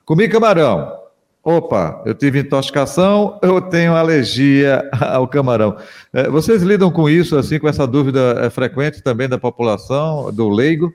Comi 0.05 0.29
camarão, 0.29 1.02
Opa, 1.45 2.01
eu 2.07 2.15
tive 2.15 2.39
intoxicação, 2.39 3.37
eu 3.43 3.61
tenho 3.61 3.97
alergia 3.97 4.89
ao 5.01 5.27
camarão. 5.27 5.77
É, 6.13 6.29
vocês 6.29 6.63
lidam 6.63 6.91
com 6.91 7.09
isso, 7.09 7.37
assim, 7.37 7.59
com 7.59 7.69
essa 7.69 7.85
dúvida 7.85 8.39
é, 8.41 8.49
frequente 8.49 9.03
também 9.03 9.29
da 9.29 9.39
população, 9.39 10.33
do 10.33 10.49
leigo? 10.49 10.95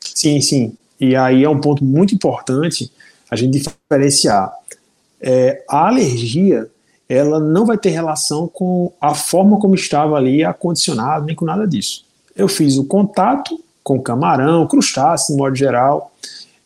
Sim, 0.00 0.40
sim. 0.40 0.74
E 0.98 1.14
aí 1.14 1.44
é 1.44 1.48
um 1.48 1.60
ponto 1.60 1.84
muito 1.84 2.14
importante 2.14 2.90
a 3.30 3.36
gente 3.36 3.60
diferenciar. 3.60 4.50
É, 5.20 5.62
a 5.68 5.88
alergia, 5.88 6.70
ela 7.06 7.38
não 7.38 7.66
vai 7.66 7.76
ter 7.76 7.90
relação 7.90 8.48
com 8.48 8.90
a 8.98 9.14
forma 9.14 9.58
como 9.58 9.74
estava 9.74 10.16
ali 10.16 10.42
acondicionado, 10.42 11.26
nem 11.26 11.36
com 11.36 11.44
nada 11.44 11.66
disso. 11.66 12.04
Eu 12.34 12.48
fiz 12.48 12.78
o 12.78 12.84
contato 12.84 13.62
com 13.84 14.00
camarão, 14.00 14.66
crustáceo, 14.66 15.34
de 15.34 15.38
modo 15.38 15.54
geral, 15.54 16.12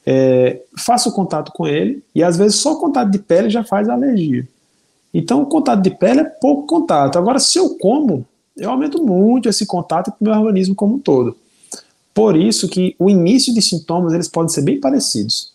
é, 0.06 0.62
faço 0.78 1.12
contato 1.12 1.50
com 1.52 1.66
ele 1.66 2.02
e 2.14 2.22
às 2.22 2.36
vezes 2.36 2.56
só 2.56 2.76
contato 2.76 3.10
de 3.10 3.18
pele 3.18 3.50
já 3.50 3.64
faz 3.64 3.88
alergia. 3.88 4.46
Então 5.12 5.42
o 5.42 5.46
contato 5.46 5.82
de 5.82 5.90
pele 5.90 6.20
é 6.20 6.24
pouco 6.24 6.66
contato. 6.66 7.18
Agora, 7.18 7.40
se 7.40 7.58
eu 7.58 7.76
como, 7.78 8.24
eu 8.56 8.70
aumento 8.70 9.02
muito 9.02 9.48
esse 9.48 9.66
contato 9.66 10.12
com 10.12 10.24
o 10.24 10.28
meu 10.28 10.38
organismo 10.38 10.74
como 10.74 10.94
um 10.94 10.98
todo. 10.98 11.36
Por 12.14 12.36
isso 12.36 12.68
que 12.68 12.94
o 12.98 13.10
início 13.10 13.52
de 13.52 13.60
sintomas 13.60 14.12
eles 14.14 14.28
podem 14.28 14.48
ser 14.48 14.62
bem 14.62 14.80
parecidos. 14.80 15.52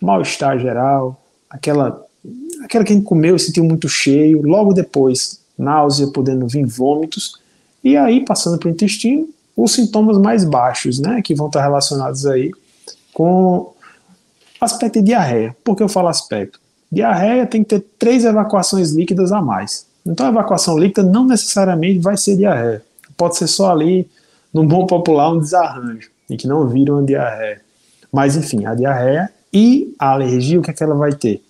Mal-estar 0.00 0.58
geral, 0.58 1.18
aquela, 1.48 2.04
aquela 2.62 2.84
que 2.84 2.92
a 2.92 2.96
gente 2.96 3.04
comeu 3.04 3.36
e 3.36 3.40
sentiu 3.40 3.64
muito 3.64 3.88
cheio, 3.88 4.42
logo 4.42 4.72
depois 4.72 5.40
náusea, 5.56 6.08
podendo 6.08 6.46
vir 6.48 6.66
vômitos, 6.66 7.38
e 7.84 7.96
aí 7.96 8.24
passando 8.24 8.58
para 8.58 8.68
o 8.68 8.70
intestino, 8.72 9.28
os 9.56 9.72
sintomas 9.72 10.18
mais 10.18 10.44
baixos, 10.44 10.98
né, 10.98 11.22
que 11.22 11.34
vão 11.34 11.46
estar 11.46 11.62
relacionados 11.62 12.26
aí 12.26 12.50
com 13.12 13.71
Aspecto 14.62 15.00
de 15.00 15.06
diarreia. 15.06 15.56
Por 15.64 15.74
que 15.74 15.82
eu 15.82 15.88
falo 15.88 16.06
aspecto? 16.06 16.60
Diarreia 16.90 17.44
tem 17.46 17.64
que 17.64 17.70
ter 17.70 17.84
três 17.98 18.24
evacuações 18.24 18.92
líquidas 18.92 19.32
a 19.32 19.42
mais. 19.42 19.84
Então 20.06 20.24
a 20.24 20.28
evacuação 20.28 20.78
líquida 20.78 21.02
não 21.02 21.26
necessariamente 21.26 21.98
vai 21.98 22.16
ser 22.16 22.36
diarreia. 22.36 22.80
Pode 23.16 23.36
ser 23.36 23.48
só 23.48 23.72
ali, 23.72 24.08
no 24.54 24.62
bom 24.62 24.86
popular, 24.86 25.32
um 25.32 25.40
desarranjo, 25.40 26.08
e 26.30 26.36
que 26.36 26.46
não 26.46 26.68
vira 26.68 26.92
uma 26.92 27.02
diarreia. 27.02 27.60
Mas 28.12 28.36
enfim, 28.36 28.64
a 28.64 28.72
diarreia 28.76 29.32
e 29.52 29.96
a 29.98 30.10
alergia, 30.12 30.60
o 30.60 30.62
que, 30.62 30.70
é 30.70 30.74
que 30.74 30.84
ela 30.84 30.94
vai 30.94 31.12
ter? 31.12 31.42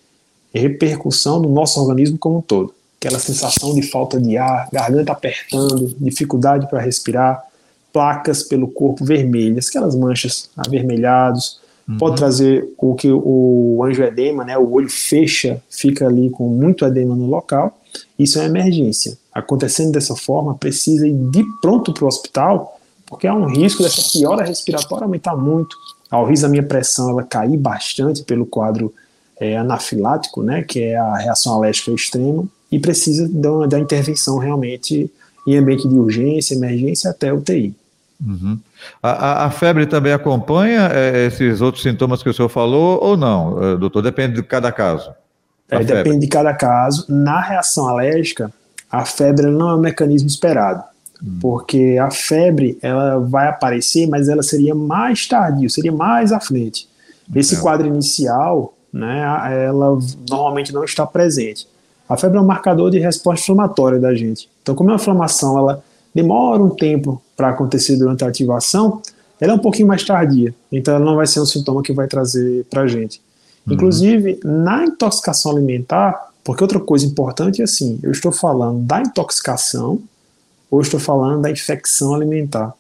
Repercussão 0.55 1.39
no 1.39 1.51
nosso 1.51 1.79
organismo 1.83 2.17
como 2.17 2.39
um 2.39 2.41
todo. 2.41 2.75
Aquela 2.99 3.19
sensação 3.19 3.75
de 3.75 3.83
falta 3.83 4.19
de 4.19 4.39
ar, 4.39 4.71
garganta 4.73 5.13
apertando, 5.13 5.95
dificuldade 6.01 6.67
para 6.67 6.81
respirar, 6.81 7.45
placas 7.93 8.43
pelo 8.43 8.69
corpo 8.69 9.05
vermelhas, 9.05 9.69
aquelas 9.69 9.95
manchas 9.95 10.49
avermelhados, 10.57 11.61
Uhum. 11.89 11.99
Pode 11.99 12.17
trazer 12.17 12.69
o 12.79 12.95
que 12.95 13.11
o 13.11 13.83
angioedema, 13.85 14.45
né, 14.45 14.57
o 14.57 14.71
olho 14.73 14.89
fecha, 14.89 15.63
fica 15.69 16.07
ali 16.07 16.31
com 16.31 16.49
muito 16.49 16.85
edema 16.85 17.15
no 17.15 17.27
local. 17.27 17.79
Isso 18.19 18.39
é 18.39 18.47
emergência. 18.47 19.19
Acontecendo 19.33 19.93
dessa 19.93 20.15
forma, 20.15 20.55
precisa 20.55 21.07
ir 21.07 21.15
de 21.31 21.45
pronto 21.61 21.93
para 21.93 22.05
o 22.05 22.09
hospital, 22.09 22.79
porque 23.07 23.27
há 23.27 23.35
um 23.35 23.47
risco 23.47 23.83
dessa 23.83 24.03
piora 24.13 24.45
respiratória 24.45 25.05
aumentar 25.05 25.37
muito. 25.37 25.77
Ao 26.11 26.27
risco 26.27 26.43
da 26.43 26.49
minha 26.51 26.63
pressão 26.63 27.11
ela 27.11 27.23
cair 27.23 27.57
bastante 27.57 28.23
pelo 28.23 28.47
quadro 28.47 28.93
é, 29.41 29.57
anafilático, 29.57 30.43
né, 30.43 30.63
que 30.63 30.81
é 30.81 30.97
a 30.97 31.17
reação 31.17 31.55
alérgica 31.55 31.91
extrema, 31.91 32.45
e 32.71 32.79
precisa 32.79 33.29
da, 33.29 33.67
da 33.67 33.79
intervenção 33.79 34.39
realmente 34.39 35.11
em 35.47 35.57
ambiente 35.57 35.89
de 35.89 35.95
urgência, 35.95 36.55
emergência 36.55 37.11
até 37.11 37.33
UTI. 37.33 37.75
Uhum. 38.25 38.59
A, 39.03 39.11
a, 39.11 39.47
a, 39.47 39.51
febre 39.51 39.85
também 39.85 40.13
acompanha 40.13 40.89
é, 40.93 41.27
esses 41.27 41.61
outros 41.61 41.83
sintomas 41.83 42.23
que 42.23 42.29
o 42.29 42.35
senhor 42.35 42.49
falou 42.49 43.03
ou 43.03 43.17
não, 43.17 43.63
é, 43.63 43.77
doutor? 43.77 44.03
Depende 44.03 44.37
de 44.37 44.43
cada 44.43 44.71
caso. 44.71 45.11
É, 45.69 45.83
depende 45.83 46.21
de 46.21 46.29
cada 46.29 46.55
caso. 46.55 47.07
Na 47.09 47.41
reação 47.41 47.89
alérgica, 47.89 48.53
a 48.91 49.05
febre 49.05 49.47
não 49.47 49.71
é 49.71 49.75
um 49.75 49.81
mecanismo 49.81 50.29
esperado, 50.29 50.85
hum. 51.23 51.39
porque 51.41 51.99
a 52.01 52.11
febre 52.11 52.79
ela 52.81 53.19
vai 53.19 53.49
aparecer, 53.49 54.07
mas 54.07 54.29
ela 54.29 54.43
seria 54.43 54.75
mais 54.75 55.27
tardio, 55.27 55.69
seria 55.69 55.93
mais 55.93 56.31
à 56.31 56.39
frente. 56.39 56.89
Esse 57.35 57.57
é. 57.57 57.61
quadro 57.61 57.87
inicial, 57.87 58.75
né, 58.93 59.23
ela 59.67 59.99
normalmente 60.29 60.73
não 60.73 60.85
está 60.85 61.07
presente. 61.07 61.67
A 62.09 62.17
febre 62.17 62.37
é 62.37 62.41
um 62.41 62.47
marcador 62.47 62.91
de 62.91 62.99
resposta 62.99 63.43
inflamatória 63.43 63.99
da 63.99 64.15
gente. 64.15 64.49
Então, 64.63 64.75
como 64.75 64.91
a 64.91 64.95
inflamação 64.97 65.57
ela 65.57 65.83
demora 66.15 66.63
um 66.63 66.69
tempo 66.69 67.23
para 67.43 67.51
acontecer 67.51 67.97
durante 67.97 68.23
a 68.23 68.29
ativação, 68.29 69.03
ela 69.41 69.53
é 69.53 69.57
um 69.57 69.59
pouquinho 69.59 69.89
mais 69.89 70.05
tardia. 70.05 70.55
Então 70.71 70.95
ela 70.95 71.05
não 71.05 71.17
vai 71.17 71.27
ser 71.27 71.41
um 71.41 71.45
sintoma 71.45 71.83
que 71.83 71.93
vai 71.93 72.07
trazer 72.07 72.65
para 72.71 72.83
a 72.83 72.87
gente. 72.87 73.21
Uhum. 73.67 73.75
Inclusive, 73.75 74.39
na 74.45 74.85
intoxicação 74.85 75.51
alimentar, 75.51 76.31
porque 76.45 76.63
outra 76.63 76.79
coisa 76.79 77.05
importante 77.05 77.61
é 77.61 77.65
assim, 77.65 77.99
eu 78.01 78.13
estou 78.13 78.31
falando 78.31 78.79
da 78.85 79.01
intoxicação 79.01 80.01
ou 80.71 80.81
estou 80.81 81.01
falando 81.01 81.43
da 81.43 81.51
infecção 81.51 82.15
alimentar. 82.15 82.73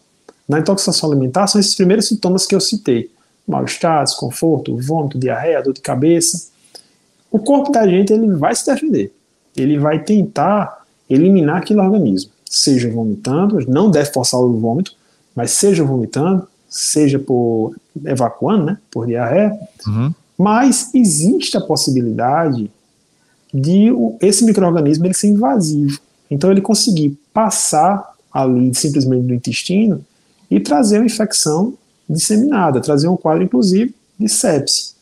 Na 0.48 0.60
intoxicação 0.60 1.10
alimentar 1.10 1.48
são 1.48 1.60
esses 1.60 1.74
primeiros 1.74 2.06
sintomas 2.06 2.46
que 2.46 2.54
eu 2.54 2.60
citei. 2.60 3.10
Mal-estar, 3.48 4.04
desconforto, 4.04 4.76
vômito, 4.76 5.18
diarreia, 5.18 5.60
dor 5.60 5.74
de 5.74 5.80
cabeça. 5.80 6.50
O 7.32 7.40
corpo 7.40 7.72
da 7.72 7.84
gente 7.84 8.12
ele 8.12 8.28
vai 8.36 8.54
se 8.54 8.64
defender. 8.64 9.12
Ele 9.56 9.76
vai 9.76 10.04
tentar 10.04 10.84
eliminar 11.10 11.56
aquele 11.56 11.80
organismo 11.80 12.30
seja 12.52 12.90
vomitando, 12.90 13.58
não 13.66 13.90
deve 13.90 14.12
forçar 14.12 14.38
o 14.38 14.58
vômito, 14.58 14.94
mas 15.34 15.52
seja 15.52 15.82
vomitando, 15.82 16.46
seja 16.68 17.18
por 17.18 17.74
evacuando, 18.04 18.66
né, 18.66 18.78
por 18.90 19.06
diarreia, 19.06 19.58
uhum. 19.86 20.12
mas 20.36 20.94
existe 20.94 21.56
a 21.56 21.62
possibilidade 21.62 22.70
de 23.52 23.88
esse 24.20 24.44
microorganismo 24.44 25.06
ele 25.06 25.14
ser 25.14 25.28
invasivo. 25.28 25.98
Então 26.30 26.50
ele 26.50 26.60
conseguir 26.60 27.18
passar 27.32 28.14
ali 28.30 28.74
simplesmente 28.74 29.26
do 29.26 29.34
intestino 29.34 30.04
e 30.50 30.60
trazer 30.60 30.98
uma 30.98 31.06
infecção 31.06 31.72
disseminada, 32.08 32.82
trazer 32.82 33.08
um 33.08 33.16
quadro 33.16 33.44
inclusive 33.44 33.94
de 34.18 34.28
sepse. 34.28 34.92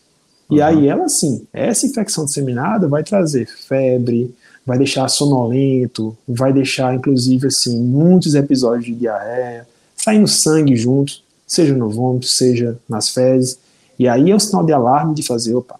Uhum. 0.48 0.56
E 0.56 0.62
aí 0.62 0.86
ela 0.86 1.08
sim, 1.08 1.44
essa 1.52 1.84
infecção 1.84 2.24
disseminada 2.24 2.86
vai 2.86 3.02
trazer 3.02 3.48
febre, 3.66 4.32
vai 4.70 4.78
deixar 4.78 5.08
sonolento, 5.08 6.16
vai 6.28 6.52
deixar, 6.52 6.94
inclusive, 6.94 7.48
assim, 7.48 7.76
muitos 7.76 8.36
episódios 8.36 8.84
de 8.84 8.94
diarreia, 8.94 9.66
saindo 9.96 10.28
sangue 10.28 10.76
junto, 10.76 11.14
seja 11.44 11.74
no 11.74 11.90
vômito, 11.90 12.26
seja 12.26 12.78
nas 12.88 13.08
fezes. 13.08 13.58
E 13.98 14.06
aí 14.06 14.30
é 14.30 14.34
um 14.34 14.38
sinal 14.38 14.64
de 14.64 14.72
alarme 14.72 15.12
de 15.12 15.24
fazer, 15.24 15.56
opa, 15.56 15.74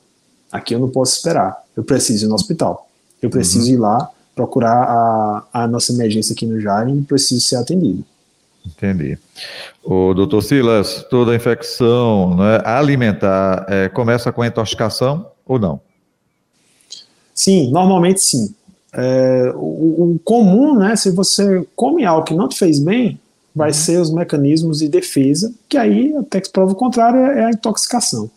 aqui 0.51 0.75
eu 0.75 0.81
não 0.81 0.89
posso 0.89 1.15
esperar, 1.15 1.57
eu 1.77 1.85
preciso 1.85 2.27
ir 2.27 2.29
no 2.29 2.35
hospital, 2.35 2.89
eu 3.23 3.31
preciso 3.31 3.69
uhum. 3.69 3.75
ir 3.75 3.77
lá 3.77 4.11
procurar 4.35 4.83
a, 4.83 5.45
a 5.53 5.69
nossa 5.69 5.93
emergência 5.93 6.33
aqui 6.33 6.45
no 6.45 6.59
e 6.59 7.03
preciso 7.03 7.41
ser 7.43 7.57
atendido. 7.57 8.05
Entendi. 8.67 9.17
O 9.85 10.13
doutor 10.15 10.43
Silas, 10.43 11.07
toda 11.09 11.33
infecção 11.33 12.37
né, 12.37 12.61
alimentar 12.65 13.67
é, 13.69 13.89
começa 13.89 14.33
com 14.33 14.45
intoxicação 14.45 15.31
ou 15.47 15.61
não? 15.61 15.81
Sim, 17.33 17.71
normalmente 17.71 18.21
sim. 18.21 18.53
É, 18.93 19.53
o, 19.55 20.15
o, 20.15 20.21
comum, 20.25 20.77
né, 20.77 20.97
se 20.97 21.11
você 21.11 21.65
come 21.77 22.05
algo 22.05 22.25
que 22.25 22.35
não 22.35 22.49
te 22.49 22.59
fez 22.59 22.79
bem, 22.81 23.21
vai 23.55 23.69
uhum. 23.69 23.75
ser 23.75 24.01
os 24.01 24.11
mecanismos 24.11 24.79
de 24.79 24.89
defesa, 24.89 25.53
que 25.69 25.77
aí, 25.77 26.15
até 26.17 26.41
que 26.41 26.51
prova 26.51 26.73
o 26.73 26.77
contrário, 26.77 27.21
é, 27.21 27.41
é 27.41 27.45
a 27.47 27.51
intoxicação. 27.51 28.31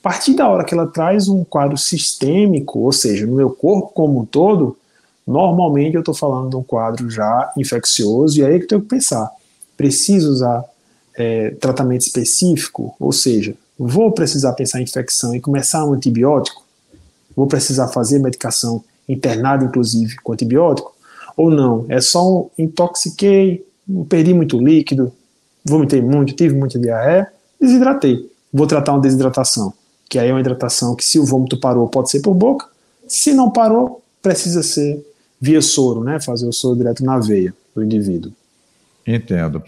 A 0.00 0.02
partir 0.02 0.34
da 0.34 0.48
hora 0.48 0.64
que 0.64 0.74
ela 0.74 0.86
traz 0.86 1.28
um 1.28 1.44
quadro 1.44 1.78
sistêmico, 1.78 2.80
ou 2.80 2.92
seja, 2.92 3.26
no 3.26 3.36
meu 3.36 3.50
corpo 3.50 3.92
como 3.94 4.20
um 4.20 4.24
todo, 4.24 4.76
normalmente 5.24 5.94
eu 5.94 6.00
estou 6.00 6.14
falando 6.14 6.50
de 6.50 6.56
um 6.56 6.62
quadro 6.62 7.08
já 7.08 7.52
infeccioso, 7.56 8.38
e 8.38 8.44
aí 8.44 8.56
é 8.56 8.58
que 8.58 8.64
eu 8.64 8.68
tenho 8.68 8.80
que 8.82 8.88
pensar, 8.88 9.30
preciso 9.76 10.32
usar 10.32 10.64
é, 11.14 11.50
tratamento 11.50 12.02
específico, 12.02 12.94
ou 12.98 13.12
seja, 13.12 13.54
vou 13.78 14.10
precisar 14.10 14.52
pensar 14.54 14.80
em 14.80 14.84
infecção 14.84 15.34
e 15.34 15.40
começar 15.40 15.84
um 15.84 15.92
antibiótico, 15.92 16.64
vou 17.36 17.46
precisar 17.46 17.88
fazer 17.88 18.18
medicação 18.18 18.82
internado 19.08 19.64
inclusive 19.64 20.16
com 20.16 20.32
antibiótico, 20.32 20.94
ou 21.36 21.50
não, 21.50 21.86
é 21.88 22.00
só 22.00 22.24
um 22.26 22.50
intoxiquei, 22.58 23.64
perdi 24.08 24.34
muito 24.34 24.58
líquido, 24.58 25.12
vomitei 25.64 26.00
muito, 26.00 26.34
tive 26.34 26.54
muita 26.54 26.78
diarreia, 26.78 27.28
desidratei. 27.60 28.30
Vou 28.52 28.66
tratar 28.66 28.92
uma 28.92 29.00
desidratação, 29.00 29.72
que 30.08 30.18
aí 30.18 30.28
é 30.28 30.32
uma 30.32 30.40
hidratação 30.40 30.94
que 30.94 31.04
se 31.04 31.18
o 31.18 31.24
vômito 31.24 31.58
parou 31.58 31.88
pode 31.88 32.10
ser 32.10 32.20
por 32.20 32.34
boca, 32.34 32.66
se 33.06 33.32
não 33.32 33.50
parou, 33.50 34.02
precisa 34.20 34.62
ser 34.62 35.04
via 35.40 35.60
soro, 35.60 36.04
né? 36.04 36.20
Fazer 36.20 36.46
o 36.46 36.52
soro 36.52 36.76
direto 36.76 37.04
na 37.04 37.18
veia 37.18 37.54
do 37.74 37.82
indivíduo. 37.82 38.32
Entendo. 39.06 39.62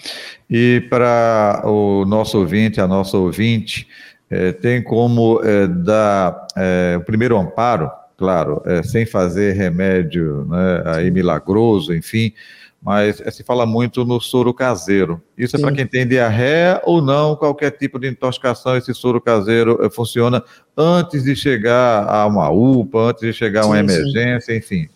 E 0.48 0.86
para 0.88 1.62
o 1.64 2.04
nosso 2.04 2.38
ouvinte, 2.38 2.80
a 2.80 2.86
nossa 2.86 3.16
ouvinte, 3.16 3.88
é, 4.30 4.52
tem 4.52 4.82
como 4.82 5.40
é, 5.42 5.66
dar 5.66 6.46
é, 6.56 6.96
o 6.98 7.04
primeiro 7.04 7.36
amparo, 7.36 7.90
claro, 8.16 8.62
sem 8.84 9.04
fazer 9.04 9.52
remédio 9.52 10.44
né, 10.44 10.82
aí 10.86 11.10
milagroso, 11.10 11.94
enfim, 11.94 12.32
mas 12.84 13.22
se 13.34 13.42
fala 13.42 13.64
muito 13.64 14.04
no 14.04 14.20
soro 14.20 14.52
caseiro. 14.52 15.20
Isso 15.38 15.56
é 15.56 15.58
para 15.58 15.72
quem 15.72 15.86
tem 15.86 16.06
diarreia 16.06 16.82
ou 16.84 17.00
não, 17.00 17.34
qualquer 17.34 17.70
tipo 17.70 17.98
de 17.98 18.08
intoxicação, 18.08 18.76
esse 18.76 18.92
soro 18.92 19.22
caseiro 19.22 19.90
funciona 19.90 20.44
antes 20.76 21.24
de 21.24 21.34
chegar 21.34 22.06
a 22.06 22.26
uma 22.26 22.50
UPA, 22.50 23.10
antes 23.10 23.22
de 23.22 23.32
chegar 23.32 23.62
a 23.62 23.66
uma 23.66 23.76
sim, 23.76 23.80
emergência, 23.80 24.52
sim. 24.52 24.58
enfim. 24.58 24.88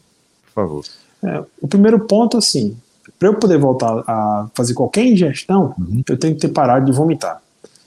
Por 0.45 0.53
favor. 0.53 0.85
É, 1.25 1.43
o 1.63 1.67
primeiro 1.67 1.99
ponto, 2.01 2.37
assim, 2.37 2.77
para 3.19 3.29
eu 3.29 3.35
poder 3.35 3.59
voltar 3.59 4.05
a 4.07 4.49
fazer 4.55 4.75
qualquer 4.75 5.07
ingestão, 5.07 5.75
uhum. 5.79 6.03
eu 6.09 6.19
tenho 6.19 6.35
que 6.35 6.41
ter 6.43 6.49
parado 6.49 6.85
de 6.85 6.93
vomitar. 6.93 7.41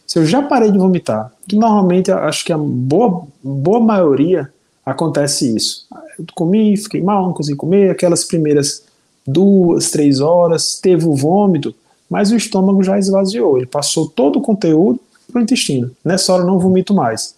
Se 0.08 0.20
eu 0.20 0.26
já 0.26 0.42
parei 0.42 0.72
de 0.72 0.78
vomitar, 0.78 1.32
que 1.48 1.56
normalmente 1.56 2.12
acho 2.12 2.44
que 2.44 2.52
a 2.52 2.58
boa, 2.58 3.26
boa 3.42 3.80
maioria 3.80 4.52
acontece 4.86 5.56
isso. 5.56 5.86
Eu 6.18 6.26
comi, 6.36 6.76
fiquei 6.78 7.02
mal, 7.02 7.26
não 7.26 7.34
consegui 7.34 7.58
comer, 7.58 7.92
aquelas 7.92 8.24
primeiras 8.24 8.84
duas, 9.26 9.92
três 9.92 10.20
horas, 10.20 10.80
teve 10.80 11.06
o 11.06 11.16
vômito, 11.16 11.74
mas 12.10 12.32
o 12.32 12.36
estômago 12.36 12.84
já 12.84 12.98
esvaziou, 12.98 13.58
ele 13.58 13.66
passou 13.66 14.08
todo 14.08 14.40
o 14.40 14.42
conteúdo 14.42 15.00
para 15.32 15.40
o 15.40 15.44
intestino. 15.44 15.92
Nessa 16.04 16.34
hora 16.34 16.44
eu 16.44 16.48
não 16.48 16.60
vomito 16.60 16.94
mais. 16.94 17.36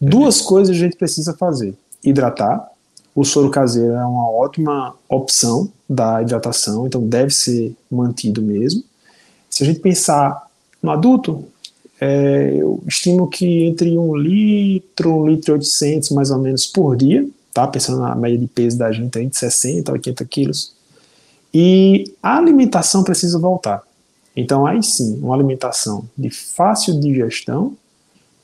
Duas 0.00 0.40
coisas 0.40 0.74
a 0.74 0.78
gente 0.78 0.96
precisa 0.96 1.34
fazer: 1.34 1.74
hidratar, 2.02 2.70
o 3.14 3.24
soro 3.24 3.50
caseiro 3.50 3.94
é 3.94 4.04
uma 4.04 4.30
ótima 4.30 4.94
opção 5.08 5.70
da 5.88 6.22
hidratação, 6.22 6.86
então 6.86 7.06
deve 7.06 7.30
ser 7.30 7.76
mantido 7.90 8.42
mesmo. 8.42 8.82
Se 9.48 9.62
a 9.62 9.66
gente 9.66 9.80
pensar 9.80 10.46
no 10.82 10.90
adulto, 10.90 11.44
é, 12.06 12.54
eu 12.56 12.82
estimo 12.86 13.26
que 13.26 13.64
entre 13.64 13.96
um 13.96 14.14
litro, 14.14 15.22
um 15.22 15.26
litro 15.26 15.52
e 15.52 15.54
800 15.54 16.10
mais 16.10 16.30
ou 16.30 16.38
menos 16.38 16.66
por 16.66 16.94
dia, 16.94 17.26
tá? 17.50 17.66
Pensando 17.66 18.00
na 18.00 18.14
média 18.14 18.36
de 18.36 18.46
peso 18.46 18.76
da 18.76 18.92
gente, 18.92 19.18
entre 19.18 19.38
60 19.38 19.90
a 19.90 19.94
80 19.94 20.22
quilos. 20.26 20.74
E 21.52 22.12
a 22.22 22.36
alimentação 22.36 23.02
precisa 23.02 23.38
voltar. 23.38 23.82
Então, 24.36 24.66
aí 24.66 24.82
sim, 24.82 25.18
uma 25.22 25.34
alimentação 25.34 26.04
de 26.18 26.28
fácil 26.28 27.00
digestão, 27.00 27.74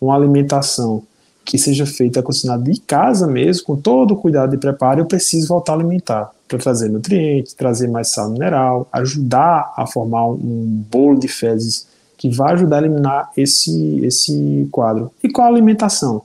uma 0.01 0.17
alimentação 0.17 1.03
que 1.45 1.59
seja 1.59 1.85
feita 1.85 2.23
cozinhada 2.23 2.63
de 2.63 2.81
casa 2.81 3.27
mesmo, 3.27 3.67
com 3.67 3.77
todo 3.77 4.15
o 4.15 4.17
cuidado 4.17 4.53
de 4.53 4.57
preparo, 4.57 5.01
eu 5.01 5.07
preciso 5.07 5.49
voltar 5.49 5.73
a 5.73 5.77
alimentar 5.77 6.31
para 6.49 6.57
trazer 6.57 6.89
nutrientes, 6.89 7.53
trazer 7.53 7.89
mais 7.89 8.11
sal 8.11 8.31
mineral, 8.31 8.89
ajudar 8.91 9.75
a 9.77 9.87
formar 9.87 10.29
um 10.29 10.83
bolo 10.91 11.19
de 11.19 11.29
fezes 11.29 11.90
que 12.21 12.29
vai 12.29 12.53
ajudar 12.53 12.77
a 12.77 12.81
eliminar 12.81 13.31
esse, 13.35 14.05
esse 14.05 14.69
quadro. 14.71 15.11
E 15.25 15.31
qual 15.31 15.47
a 15.47 15.51
alimentação? 15.51 16.21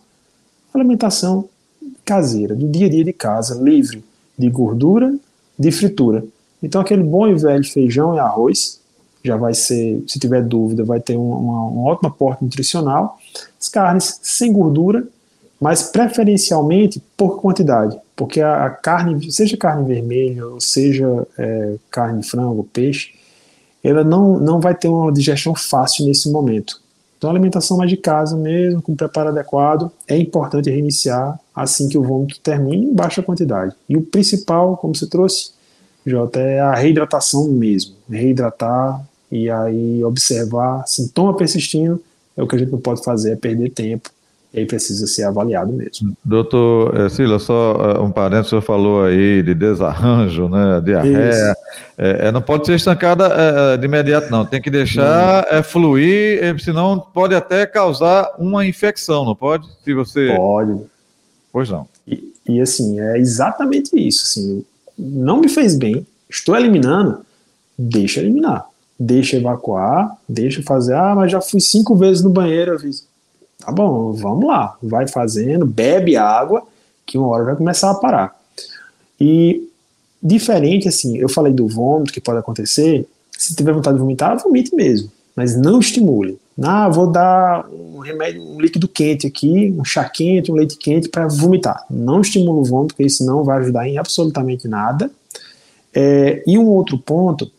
Alimentação 0.73 1.47
caseira, 2.03 2.53
do 2.53 2.67
dia 2.67 2.87
a 2.87 2.89
dia 2.89 3.05
de 3.05 3.13
casa, 3.13 3.55
livre 3.63 4.03
de 4.37 4.49
gordura, 4.49 5.15
de 5.57 5.71
fritura. 5.71 6.25
Então 6.61 6.81
aquele 6.81 7.01
bom 7.01 7.29
e 7.29 7.35
velho 7.35 7.63
feijão 7.63 8.13
e 8.13 8.19
arroz, 8.19 8.81
já 9.23 9.37
vai 9.37 9.53
ser, 9.53 10.03
se 10.05 10.19
tiver 10.19 10.43
dúvida, 10.43 10.83
vai 10.83 10.99
ter 10.99 11.15
uma, 11.15 11.37
uma, 11.37 11.67
um 11.69 11.85
ótimo 11.85 12.09
aporte 12.09 12.43
nutricional. 12.43 13.17
As 13.57 13.69
carnes 13.69 14.19
sem 14.21 14.51
gordura, 14.51 15.07
mas 15.61 15.83
preferencialmente 15.83 17.01
por 17.15 17.39
quantidade, 17.39 17.97
porque 18.17 18.41
a, 18.41 18.65
a 18.65 18.69
carne, 18.69 19.31
seja 19.31 19.55
carne 19.55 19.87
vermelha, 19.87 20.45
ou 20.45 20.59
seja 20.59 21.25
é, 21.37 21.75
carne 21.89 22.19
de 22.19 22.29
frango, 22.29 22.65
peixe, 22.65 23.13
ela 23.87 24.03
não, 24.03 24.39
não 24.39 24.59
vai 24.59 24.73
ter 24.73 24.87
uma 24.87 25.11
digestão 25.11 25.53
fácil 25.53 26.05
nesse 26.05 26.31
momento. 26.31 26.81
Então, 27.17 27.29
alimentação 27.29 27.77
mais 27.77 27.89
de 27.89 27.97
casa 27.97 28.35
mesmo, 28.35 28.81
com 28.81 28.95
preparo 28.95 29.29
adequado, 29.29 29.91
é 30.07 30.17
importante 30.17 30.69
reiniciar 30.69 31.39
assim 31.55 31.87
que 31.87 31.97
o 31.97 32.03
vômito 32.03 32.39
termine 32.39 32.87
em 32.87 32.93
baixa 32.93 33.23
quantidade. 33.23 33.73
E 33.87 33.95
o 33.95 34.01
principal, 34.01 34.75
como 34.77 34.95
você 34.95 35.07
trouxe, 35.07 35.51
Jota, 36.05 36.39
é 36.39 36.59
a 36.59 36.73
reidratação 36.75 37.47
mesmo. 37.47 37.95
Reidratar 38.09 39.03
e 39.31 39.49
aí 39.49 40.03
observar 40.03 40.85
sintoma 40.87 41.35
persistindo 41.35 42.01
é 42.37 42.43
o 42.43 42.47
que 42.47 42.55
a 42.55 42.59
gente 42.59 42.71
não 42.71 42.79
pode 42.79 43.03
fazer, 43.03 43.31
é 43.31 43.35
perder 43.35 43.69
tempo. 43.69 44.09
E 44.55 44.59
aí 44.59 44.65
precisa 44.65 45.05
ser 45.05 45.23
avaliado 45.23 45.73
mesmo. 45.73 46.15
Doutor 46.23 46.97
é, 46.97 47.09
Sila, 47.09 47.39
só 47.39 47.97
é, 47.97 47.99
um 47.99 48.09
parênteses, 48.09 48.47
o 48.47 48.49
senhor 48.51 48.61
falou 48.61 49.03
aí 49.03 49.43
de 49.43 49.53
desarranjo, 49.53 50.47
né, 50.47 50.79
diarreia. 50.79 51.55
É, 51.97 52.27
é, 52.27 52.31
não 52.31 52.41
pode 52.41 52.65
ser 52.65 52.75
estancada 52.75 53.25
é, 53.27 53.77
de 53.77 53.85
imediato, 53.85 54.31
não. 54.31 54.45
Tem 54.45 54.61
que 54.61 54.69
deixar 54.69 55.45
é, 55.49 55.61
fluir, 55.61 56.57
senão 56.63 56.97
pode 56.97 57.35
até 57.35 57.65
causar 57.65 58.33
uma 58.39 58.65
infecção, 58.65 59.25
não 59.25 59.35
pode? 59.35 59.67
Se 59.83 59.93
você... 59.93 60.33
Pode. 60.37 60.79
Pois 61.51 61.69
não. 61.69 61.85
E, 62.07 62.31
e 62.47 62.61
assim, 62.61 62.97
é 63.01 63.17
exatamente 63.17 63.91
isso. 63.93 64.23
Assim, 64.23 64.63
não 64.97 65.41
me 65.41 65.49
fez 65.49 65.75
bem, 65.75 66.07
estou 66.29 66.55
eliminando, 66.55 67.25
deixa 67.77 68.21
eliminar. 68.21 68.65
Deixa 68.97 69.35
evacuar, 69.35 70.15
deixa 70.27 70.63
fazer. 70.63 70.93
Ah, 70.93 71.13
mas 71.13 71.29
já 71.29 71.41
fui 71.41 71.59
cinco 71.59 71.97
vezes 71.97 72.23
no 72.23 72.29
banheiro. 72.29 72.71
Eu 72.71 72.79
fiz. 72.79 73.05
Tá 73.65 73.71
bom, 73.71 74.11
vamos 74.11 74.45
lá. 74.45 74.77
Vai 74.81 75.07
fazendo, 75.07 75.65
bebe 75.65 76.15
água, 76.15 76.61
que 77.03 77.17
uma 77.17 77.27
hora 77.29 77.45
vai 77.45 77.55
começar 77.55 77.89
a 77.89 77.95
parar. 77.95 78.39
E 79.19 79.67
diferente, 80.21 80.87
assim, 80.87 81.17
eu 81.17 81.27
falei 81.27 81.51
do 81.51 81.67
vômito 81.67 82.13
que 82.13 82.21
pode 82.21 82.37
acontecer. 82.37 83.07
Se 83.31 83.55
tiver 83.55 83.73
vontade 83.73 83.97
de 83.97 84.01
vomitar, 84.01 84.37
vomite 84.37 84.75
mesmo. 84.75 85.11
Mas 85.35 85.55
não 85.55 85.79
estimule. 85.79 86.37
Ah, 86.61 86.87
vou 86.87 87.07
dar 87.11 87.67
um 87.69 87.99
remédio, 87.99 88.43
um 88.43 88.61
líquido 88.61 88.87
quente 88.87 89.25
aqui, 89.25 89.73
um 89.75 89.83
chá 89.83 90.07
quente, 90.07 90.51
um 90.51 90.55
leite 90.55 90.77
quente 90.77 91.09
para 91.09 91.27
vomitar. 91.27 91.85
Não 91.89 92.21
estimula 92.21 92.59
o 92.59 92.63
vômito, 92.63 92.93
porque 92.93 93.07
isso 93.07 93.25
não 93.25 93.43
vai 93.43 93.57
ajudar 93.59 93.87
em 93.87 93.97
absolutamente 93.97 94.67
nada. 94.67 95.09
É, 95.91 96.43
e 96.45 96.55
um 96.55 96.67
outro 96.67 96.99
ponto, 96.99 97.51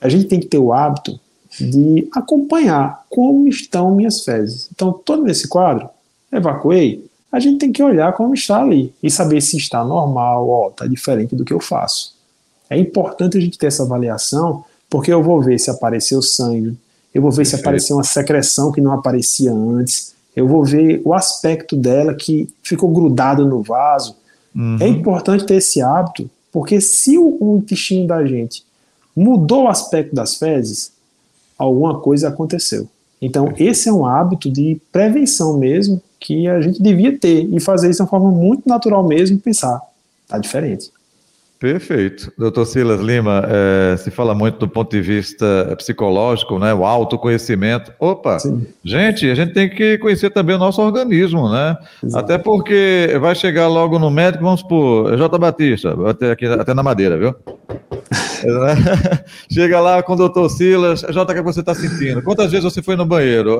a 0.00 0.08
gente 0.08 0.24
tem 0.26 0.40
que 0.40 0.46
ter 0.46 0.58
o 0.58 0.72
hábito 0.72 1.18
de 1.64 2.08
acompanhar 2.12 3.04
como 3.10 3.48
estão 3.48 3.94
minhas 3.94 4.24
fezes. 4.24 4.68
Então, 4.72 4.92
todo 4.92 5.22
nesse 5.22 5.48
quadro, 5.48 5.88
evacuei, 6.32 7.04
a 7.30 7.38
gente 7.38 7.58
tem 7.58 7.72
que 7.72 7.82
olhar 7.82 8.12
como 8.14 8.34
está 8.34 8.60
ali 8.60 8.92
e 9.02 9.10
saber 9.10 9.40
se 9.40 9.56
está 9.56 9.84
normal, 9.84 10.48
ó, 10.48 10.68
está 10.68 10.86
diferente 10.86 11.36
do 11.36 11.44
que 11.44 11.52
eu 11.52 11.60
faço. 11.60 12.14
É 12.70 12.78
importante 12.78 13.36
a 13.36 13.40
gente 13.40 13.58
ter 13.58 13.66
essa 13.66 13.82
avaliação, 13.82 14.64
porque 14.88 15.12
eu 15.12 15.22
vou 15.22 15.40
ver 15.42 15.58
se 15.58 15.70
apareceu 15.70 16.22
sangue, 16.22 16.76
eu 17.14 17.22
vou 17.22 17.30
ver 17.30 17.38
Perfeito. 17.38 17.56
se 17.56 17.60
apareceu 17.60 17.96
uma 17.96 18.04
secreção 18.04 18.72
que 18.72 18.80
não 18.80 18.92
aparecia 18.92 19.52
antes, 19.52 20.14
eu 20.34 20.46
vou 20.46 20.64
ver 20.64 21.00
o 21.04 21.12
aspecto 21.12 21.76
dela 21.76 22.14
que 22.14 22.48
ficou 22.62 22.90
grudado 22.90 23.44
no 23.44 23.62
vaso. 23.62 24.16
Uhum. 24.54 24.78
É 24.80 24.86
importante 24.86 25.44
ter 25.44 25.56
esse 25.56 25.82
hábito, 25.82 26.30
porque 26.52 26.80
se 26.80 27.18
o, 27.18 27.36
o 27.40 27.56
intestino 27.58 28.06
da 28.06 28.24
gente 28.24 28.64
mudou 29.16 29.64
o 29.64 29.68
aspecto 29.68 30.14
das 30.14 30.36
fezes, 30.36 30.92
alguma 31.58 31.98
coisa 31.98 32.28
aconteceu. 32.28 32.88
Então, 33.20 33.52
esse 33.58 33.88
é 33.88 33.92
um 33.92 34.06
hábito 34.06 34.50
de 34.50 34.80
prevenção 34.92 35.58
mesmo 35.58 36.00
que 36.20 36.48
a 36.48 36.60
gente 36.60 36.80
devia 36.80 37.16
ter 37.18 37.48
e 37.52 37.60
fazer 37.60 37.90
isso 37.90 37.98
de 37.98 38.02
uma 38.02 38.08
forma 38.08 38.30
muito 38.30 38.68
natural 38.68 39.06
mesmo, 39.06 39.38
pensar, 39.38 39.80
tá 40.26 40.38
diferente. 40.38 40.90
Perfeito. 41.58 42.32
Doutor 42.38 42.64
Silas 42.66 43.00
Lima, 43.00 43.42
é, 43.48 43.96
se 43.96 44.12
fala 44.12 44.32
muito 44.32 44.60
do 44.60 44.68
ponto 44.68 44.92
de 44.92 45.02
vista 45.02 45.74
psicológico, 45.76 46.56
né? 46.56 46.72
O 46.72 46.84
autoconhecimento. 46.84 47.92
Opa, 47.98 48.38
Sim. 48.38 48.64
gente, 48.84 49.28
a 49.28 49.34
gente 49.34 49.52
tem 49.52 49.68
que 49.68 49.98
conhecer 49.98 50.30
também 50.30 50.54
o 50.54 50.58
nosso 50.58 50.80
organismo, 50.80 51.50
né? 51.50 51.76
Exato. 52.02 52.24
Até 52.24 52.38
porque 52.38 53.16
vai 53.20 53.34
chegar 53.34 53.66
logo 53.66 53.98
no 53.98 54.08
médico, 54.08 54.44
vamos 54.44 54.62
por 54.62 55.16
J. 55.16 55.36
Batista, 55.36 55.96
até, 56.08 56.30
aqui, 56.30 56.46
até 56.46 56.72
na 56.72 56.82
madeira, 56.84 57.18
viu? 57.18 57.34
Chega 59.50 59.80
lá 59.80 60.02
com 60.02 60.12
o 60.12 60.16
doutor 60.16 60.48
Silas, 60.48 61.00
Jota, 61.10 61.32
o 61.32 61.36
que 61.36 61.42
você 61.42 61.60
está 61.60 61.74
sentindo? 61.74 62.22
Quantas 62.22 62.50
vezes 62.50 62.64
você 62.64 62.82
foi 62.82 62.96
no 62.96 63.04
banheiro? 63.04 63.58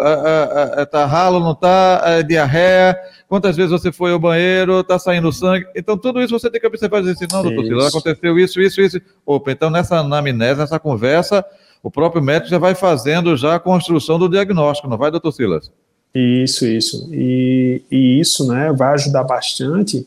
Está 0.79 1.07
ralo, 1.07 1.41
não 1.41 1.53
está? 1.53 2.03
É 2.05 2.23
diarreia? 2.23 2.99
Quantas 3.29 3.57
vezes 3.57 3.71
você 3.71 3.93
foi 3.93 4.13
ao 4.13 4.19
banheiro? 4.19 4.81
Está 4.81 4.99
saindo 4.99 5.33
sangue? 5.33 5.67
Então, 5.75 5.97
tudo 5.97 6.21
isso 6.21 6.39
você 6.39 6.51
tem 6.51 6.61
que 6.61 6.67
observar 6.67 6.99
e 6.99 7.01
dizer 7.03 7.13
assim, 7.13 7.27
não, 7.31 7.43
doutor 7.43 7.65
Silas, 7.65 7.87
aconteceu 7.87 8.39
isso, 8.39 8.61
isso, 8.61 8.81
isso. 8.81 9.01
Opa, 9.27 9.53
então 9.53 9.71
nessa 9.71 9.99
anamnese, 9.99 10.61
nessa 10.61 10.79
conversa, 10.79 11.45
o 11.83 11.91
próprio 11.91 12.23
médico 12.23 12.51
já 12.51 12.59
vai 12.59 12.75
fazendo 12.75 13.37
já 13.37 13.55
a 13.55 13.61
construção 13.61 14.19
do 14.19 14.29
diagnóstico, 14.29 14.89
não 14.89 14.97
vai, 14.97 15.11
doutor 15.11 15.33
Silas? 15.33 15.71
Isso, 16.15 16.67
isso. 16.67 17.09
E, 17.13 17.83
e 17.91 18.19
isso 18.19 18.47
né, 18.49 18.73
vai 18.73 18.95
ajudar 18.95 19.25
bastante. 19.25 20.07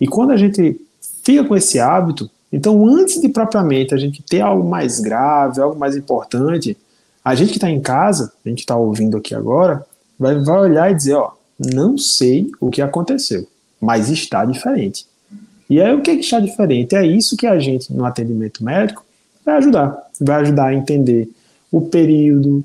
E 0.00 0.06
quando 0.06 0.32
a 0.32 0.36
gente 0.36 0.80
fica 1.22 1.44
com 1.44 1.56
esse 1.56 1.78
hábito, 1.78 2.30
então, 2.52 2.86
antes 2.86 3.20
de 3.20 3.28
propriamente 3.28 3.94
a 3.94 3.96
gente 3.96 4.22
ter 4.22 4.42
algo 4.42 4.68
mais 4.68 5.00
grave, 5.00 5.60
algo 5.60 5.78
mais 5.78 5.96
importante, 5.96 6.76
a 7.24 7.34
gente 7.34 7.50
que 7.50 7.56
está 7.56 7.70
em 7.70 7.80
casa, 7.80 8.32
a 8.44 8.48
gente 8.48 8.60
está 8.60 8.76
ouvindo 8.76 9.16
aqui 9.16 9.34
agora, 9.34 9.86
vai, 10.18 10.38
vai 10.38 10.60
olhar 10.60 10.90
e 10.90 10.94
dizer: 10.94 11.14
Ó, 11.14 11.32
não 11.58 11.96
sei 11.96 12.50
o 12.60 12.68
que 12.68 12.82
aconteceu, 12.82 13.46
mas 13.80 14.10
está 14.10 14.44
diferente. 14.44 15.06
E 15.70 15.80
aí 15.80 15.94
o 15.94 16.02
que, 16.02 16.10
é 16.10 16.14
que 16.14 16.20
está 16.20 16.38
diferente? 16.38 16.94
É 16.94 17.06
isso 17.06 17.36
que 17.36 17.46
a 17.46 17.58
gente, 17.58 17.92
no 17.92 18.04
atendimento 18.04 18.62
médico, 18.62 19.04
vai 19.44 19.56
ajudar. 19.56 19.96
Vai 20.20 20.42
ajudar 20.42 20.66
a 20.66 20.74
entender 20.74 21.30
o 21.70 21.80
período, 21.80 22.62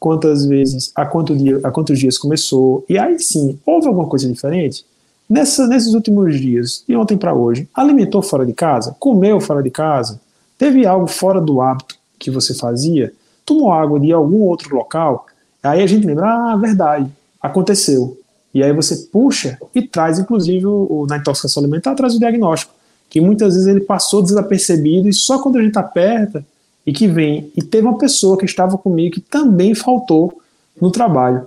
quantas 0.00 0.44
vezes, 0.46 0.90
a, 0.96 1.06
quanto 1.06 1.36
dia, 1.36 1.60
a 1.62 1.70
quantos 1.70 1.98
dias 1.98 2.18
começou. 2.18 2.84
E 2.88 2.98
aí 2.98 3.20
sim, 3.20 3.60
houve 3.64 3.86
alguma 3.86 4.08
coisa 4.08 4.26
diferente? 4.26 4.84
Nessa, 5.30 5.68
nesses 5.68 5.94
últimos 5.94 6.40
dias, 6.40 6.82
de 6.88 6.96
ontem 6.96 7.16
para 7.16 7.32
hoje, 7.32 7.68
alimentou 7.72 8.20
fora 8.20 8.44
de 8.44 8.52
casa? 8.52 8.96
Comeu 8.98 9.40
fora 9.40 9.62
de 9.62 9.70
casa? 9.70 10.20
Teve 10.58 10.84
algo 10.84 11.06
fora 11.06 11.40
do 11.40 11.60
hábito 11.60 11.94
que 12.18 12.32
você 12.32 12.52
fazia? 12.52 13.12
Tomou 13.46 13.72
água 13.72 14.00
de 14.00 14.10
algum 14.12 14.40
outro 14.40 14.74
local? 14.74 15.26
Aí 15.62 15.84
a 15.84 15.86
gente 15.86 16.04
lembra, 16.04 16.26
ah, 16.26 16.56
verdade, 16.56 17.08
aconteceu. 17.40 18.18
E 18.52 18.60
aí 18.60 18.72
você 18.72 18.96
puxa 19.12 19.56
e 19.72 19.80
traz, 19.80 20.18
inclusive, 20.18 20.66
o, 20.66 21.06
na 21.08 21.18
intoxicação 21.18 21.62
alimentar, 21.62 21.94
traz 21.94 22.16
o 22.16 22.18
diagnóstico. 22.18 22.74
Que 23.08 23.20
muitas 23.20 23.54
vezes 23.54 23.68
ele 23.68 23.82
passou 23.82 24.22
desapercebido 24.22 25.08
e 25.08 25.12
só 25.12 25.40
quando 25.40 25.58
a 25.58 25.62
gente 25.62 25.80
perto 25.94 26.44
e 26.84 26.92
que 26.92 27.06
vem. 27.06 27.52
E 27.56 27.62
teve 27.62 27.86
uma 27.86 27.98
pessoa 27.98 28.36
que 28.36 28.44
estava 28.44 28.76
comigo 28.76 29.14
que 29.14 29.20
também 29.20 29.76
faltou 29.76 30.40
no 30.80 30.90
trabalho. 30.90 31.46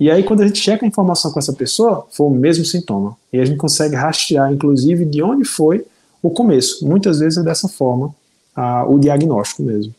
E 0.00 0.10
aí, 0.10 0.22
quando 0.24 0.40
a 0.40 0.46
gente 0.46 0.58
checa 0.58 0.86
a 0.86 0.88
informação 0.88 1.30
com 1.30 1.38
essa 1.38 1.52
pessoa, 1.52 2.06
foi 2.10 2.26
o 2.26 2.30
mesmo 2.30 2.64
sintoma. 2.64 3.14
E 3.30 3.38
a 3.38 3.44
gente 3.44 3.58
consegue 3.58 3.94
rastrear, 3.94 4.50
inclusive, 4.50 5.04
de 5.04 5.22
onde 5.22 5.44
foi 5.44 5.84
o 6.22 6.30
começo. 6.30 6.88
Muitas 6.88 7.18
vezes 7.18 7.36
é 7.36 7.42
dessa 7.42 7.68
forma 7.68 8.14
a, 8.56 8.86
o 8.86 8.98
diagnóstico 8.98 9.62
mesmo. 9.62 9.94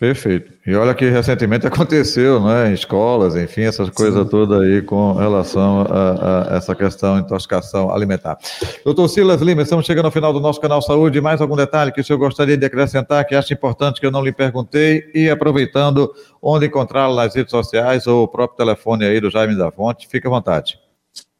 Perfeito. 0.00 0.50
E 0.66 0.74
olha 0.74 0.94
que 0.94 1.10
recentemente 1.10 1.66
aconteceu, 1.68 2.40
né, 2.40 2.70
em 2.70 2.72
escolas, 2.72 3.36
enfim, 3.36 3.60
essas 3.64 3.90
coisas 3.90 4.26
todas 4.30 4.62
aí 4.62 4.80
com 4.80 5.12
relação 5.12 5.82
a, 5.82 6.54
a, 6.54 6.56
essa 6.56 6.74
questão 6.74 7.16
de 7.16 7.24
intoxicação 7.24 7.92
alimentar. 7.92 8.38
Doutor 8.82 9.08
Silas 9.08 9.42
Lima, 9.42 9.60
estamos 9.60 9.84
chegando 9.84 10.06
ao 10.06 10.10
final 10.10 10.32
do 10.32 10.40
nosso 10.40 10.58
canal 10.58 10.80
Saúde. 10.80 11.20
Mais 11.20 11.42
algum 11.42 11.54
detalhe 11.54 11.92
que 11.92 12.00
o 12.00 12.04
senhor 12.04 12.18
gostaria 12.18 12.56
de 12.56 12.64
acrescentar, 12.64 13.26
que 13.26 13.34
acha 13.34 13.52
importante 13.52 14.00
que 14.00 14.06
eu 14.06 14.10
não 14.10 14.24
lhe 14.24 14.32
perguntei? 14.32 15.04
E 15.14 15.28
aproveitando, 15.28 16.10
onde 16.40 16.64
encontrá-lo 16.64 17.14
nas 17.14 17.34
redes 17.34 17.50
sociais 17.50 18.06
ou 18.06 18.22
o 18.22 18.28
próprio 18.28 18.56
telefone 18.56 19.04
aí 19.04 19.20
do 19.20 19.30
Jaime 19.30 19.54
da 19.54 19.70
Fonte, 19.70 20.08
fique 20.08 20.26
à 20.26 20.30
vontade. 20.30 20.78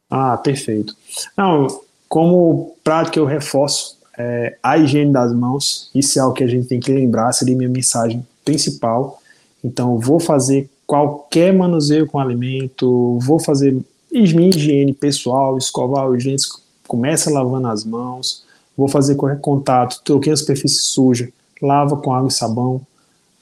Ah, 0.07 0.37
perfeito. 0.37 0.93
Não, 1.35 1.65
como 2.07 2.75
prática 2.83 3.17
eu 3.17 3.25
reforço 3.25 4.00
é, 4.21 4.57
a 4.61 4.77
higiene 4.77 5.11
das 5.11 5.33
mãos, 5.33 5.89
isso 5.95 6.19
é 6.19 6.21
algo 6.21 6.35
que 6.35 6.43
a 6.43 6.47
gente 6.47 6.67
tem 6.67 6.79
que 6.79 6.91
lembrar, 6.91 7.33
seria 7.33 7.55
minha 7.55 7.69
mensagem 7.69 8.25
principal. 8.45 9.19
Então, 9.63 9.97
vou 9.97 10.19
fazer 10.19 10.69
qualquer 10.85 11.51
manuseio 11.53 12.05
com 12.05 12.19
alimento, 12.19 13.17
vou 13.19 13.39
fazer 13.39 13.75
minha 14.11 14.49
higiene 14.49 14.93
pessoal, 14.93 15.57
escovar 15.57 16.07
os 16.07 16.23
dentes, 16.23 16.47
começa 16.87 17.31
lavando 17.31 17.67
as 17.67 17.83
mãos, 17.83 18.43
vou 18.77 18.87
fazer 18.87 19.15
contato, 19.41 20.01
troquei 20.03 20.33
a 20.33 20.35
superfície 20.35 20.81
suja, 20.81 21.29
lava 21.61 21.97
com 21.97 22.13
água 22.13 22.29
e 22.29 22.31
sabão. 22.31 22.81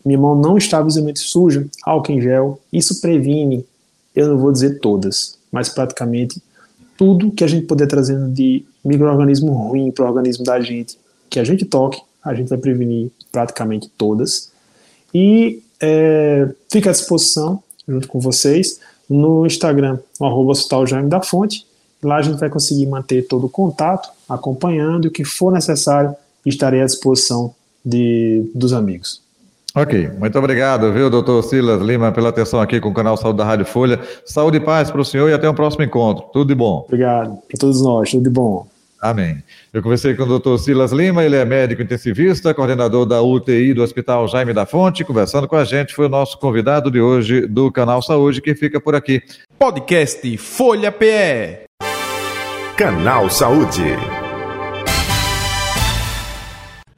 Minha 0.06 0.20
mão 0.20 0.36
não 0.36 0.58
está 0.58 0.82
visivelmente 0.82 1.20
suja, 1.20 1.68
álcool 1.84 2.13
em 2.13 2.22
gel. 2.22 2.60
Isso 2.72 3.02
previne, 3.02 3.65
eu 4.15 4.30
não 4.30 4.38
vou 4.38 4.52
dizer 4.52 4.80
todas, 4.80 5.38
mas 5.52 5.68
praticamente 5.68 6.42
tudo 6.99 7.31
que 7.31 7.45
a 7.45 7.47
gente 7.47 7.65
puder 7.65 7.88
trazendo 7.88 8.27
de 8.27 8.65
microorganismo 8.83 9.53
ruim 9.53 9.89
para 9.89 10.03
o 10.03 10.07
organismo 10.09 10.43
da 10.43 10.59
gente, 10.59 10.97
que 11.29 11.39
a 11.39 11.45
gente 11.45 11.63
toque, 11.63 12.01
a 12.21 12.33
gente 12.33 12.49
vai 12.49 12.57
prevenir 12.57 13.09
praticamente 13.31 13.89
todas. 13.97 14.51
E 15.13 15.63
é, 15.79 16.49
fica 16.69 16.89
à 16.89 16.91
disposição, 16.91 17.63
junto 17.88 18.05
com 18.05 18.19
vocês, 18.19 18.81
no 19.09 19.45
Instagram, 19.45 19.97
no 20.19 20.27
arroba 20.27 20.51
Hospital 20.51 20.85
Jaime 20.85 21.09
da 21.09 21.21
Fonte. 21.21 21.65
Lá 22.03 22.17
a 22.17 22.21
gente 22.21 22.38
vai 22.38 22.49
conseguir 22.49 22.85
manter 22.85 23.25
todo 23.25 23.45
o 23.45 23.49
contato, 23.49 24.09
acompanhando, 24.27 25.05
e 25.05 25.07
o 25.07 25.12
que 25.12 25.23
for 25.23 25.53
necessário, 25.53 26.13
estarei 26.45 26.81
à 26.81 26.85
disposição 26.85 27.55
de, 27.83 28.43
dos 28.53 28.73
amigos. 28.73 29.21
Ok, 29.80 30.12
muito 30.20 30.38
obrigado, 30.38 30.92
viu, 30.92 31.10
doutor 31.10 31.42
Silas 31.42 31.82
Lima, 31.82 32.12
pela 32.12 32.28
atenção 32.28 32.60
aqui 32.60 32.82
com 32.82 32.89
o 32.89 32.94
canal 32.94 33.15
Saúde 33.15 33.38
da 33.38 33.46
Rádio 33.46 33.65
Folha. 33.65 33.98
Saúde 34.26 34.58
e 34.58 34.60
paz 34.60 34.92
para 34.92 35.00
o 35.00 35.06
senhor 35.06 35.30
e 35.30 35.34
até 35.34 35.48
o 35.48 35.54
um 35.54 35.56
próximo 35.56 35.86
encontro. 35.86 36.26
Tudo 36.34 36.50
de 36.50 36.56
bom. 36.56 36.84
Obrigado 36.86 37.38
para 37.48 37.58
todos 37.58 37.82
nós, 37.82 38.12
tudo 38.12 38.24
de 38.24 38.30
bom. 38.30 38.68
Amém. 39.02 39.42
Eu 39.74 39.82
conversei 39.82 40.13
com 40.15 40.24
o 40.24 40.26
doutor 40.26 40.58
Silas 40.58 40.92
Lima, 40.92 41.24
ele 41.24 41.38
é 41.38 41.46
médico 41.46 41.82
intensivista, 41.82 42.54
coordenador 42.54 43.06
da 43.06 43.22
UTI 43.22 43.74
do 43.74 43.82
Hospital 43.82 44.28
Jaime 44.28 44.52
da 44.54 44.65
Fonte. 44.65 45.06
Conversando 45.06 45.48
com 45.48 45.56
a 45.56 45.63
gente, 45.63 45.96
foi 45.96 46.08
o 46.08 46.10
nosso 46.10 46.38
convidado 46.38 46.92
de 46.92 47.00
hoje 47.00 47.48
do 47.48 47.72
Canal 47.72 48.02
Saúde, 48.02 48.42
que 48.42 48.54
fica 48.56 48.82
por 48.82 48.96
aqui. 48.96 49.24
Podcast 49.58 50.38
Folha 50.39 50.92
PE. 50.92 51.70
Canal 52.76 53.30
Saúde. 53.30 54.18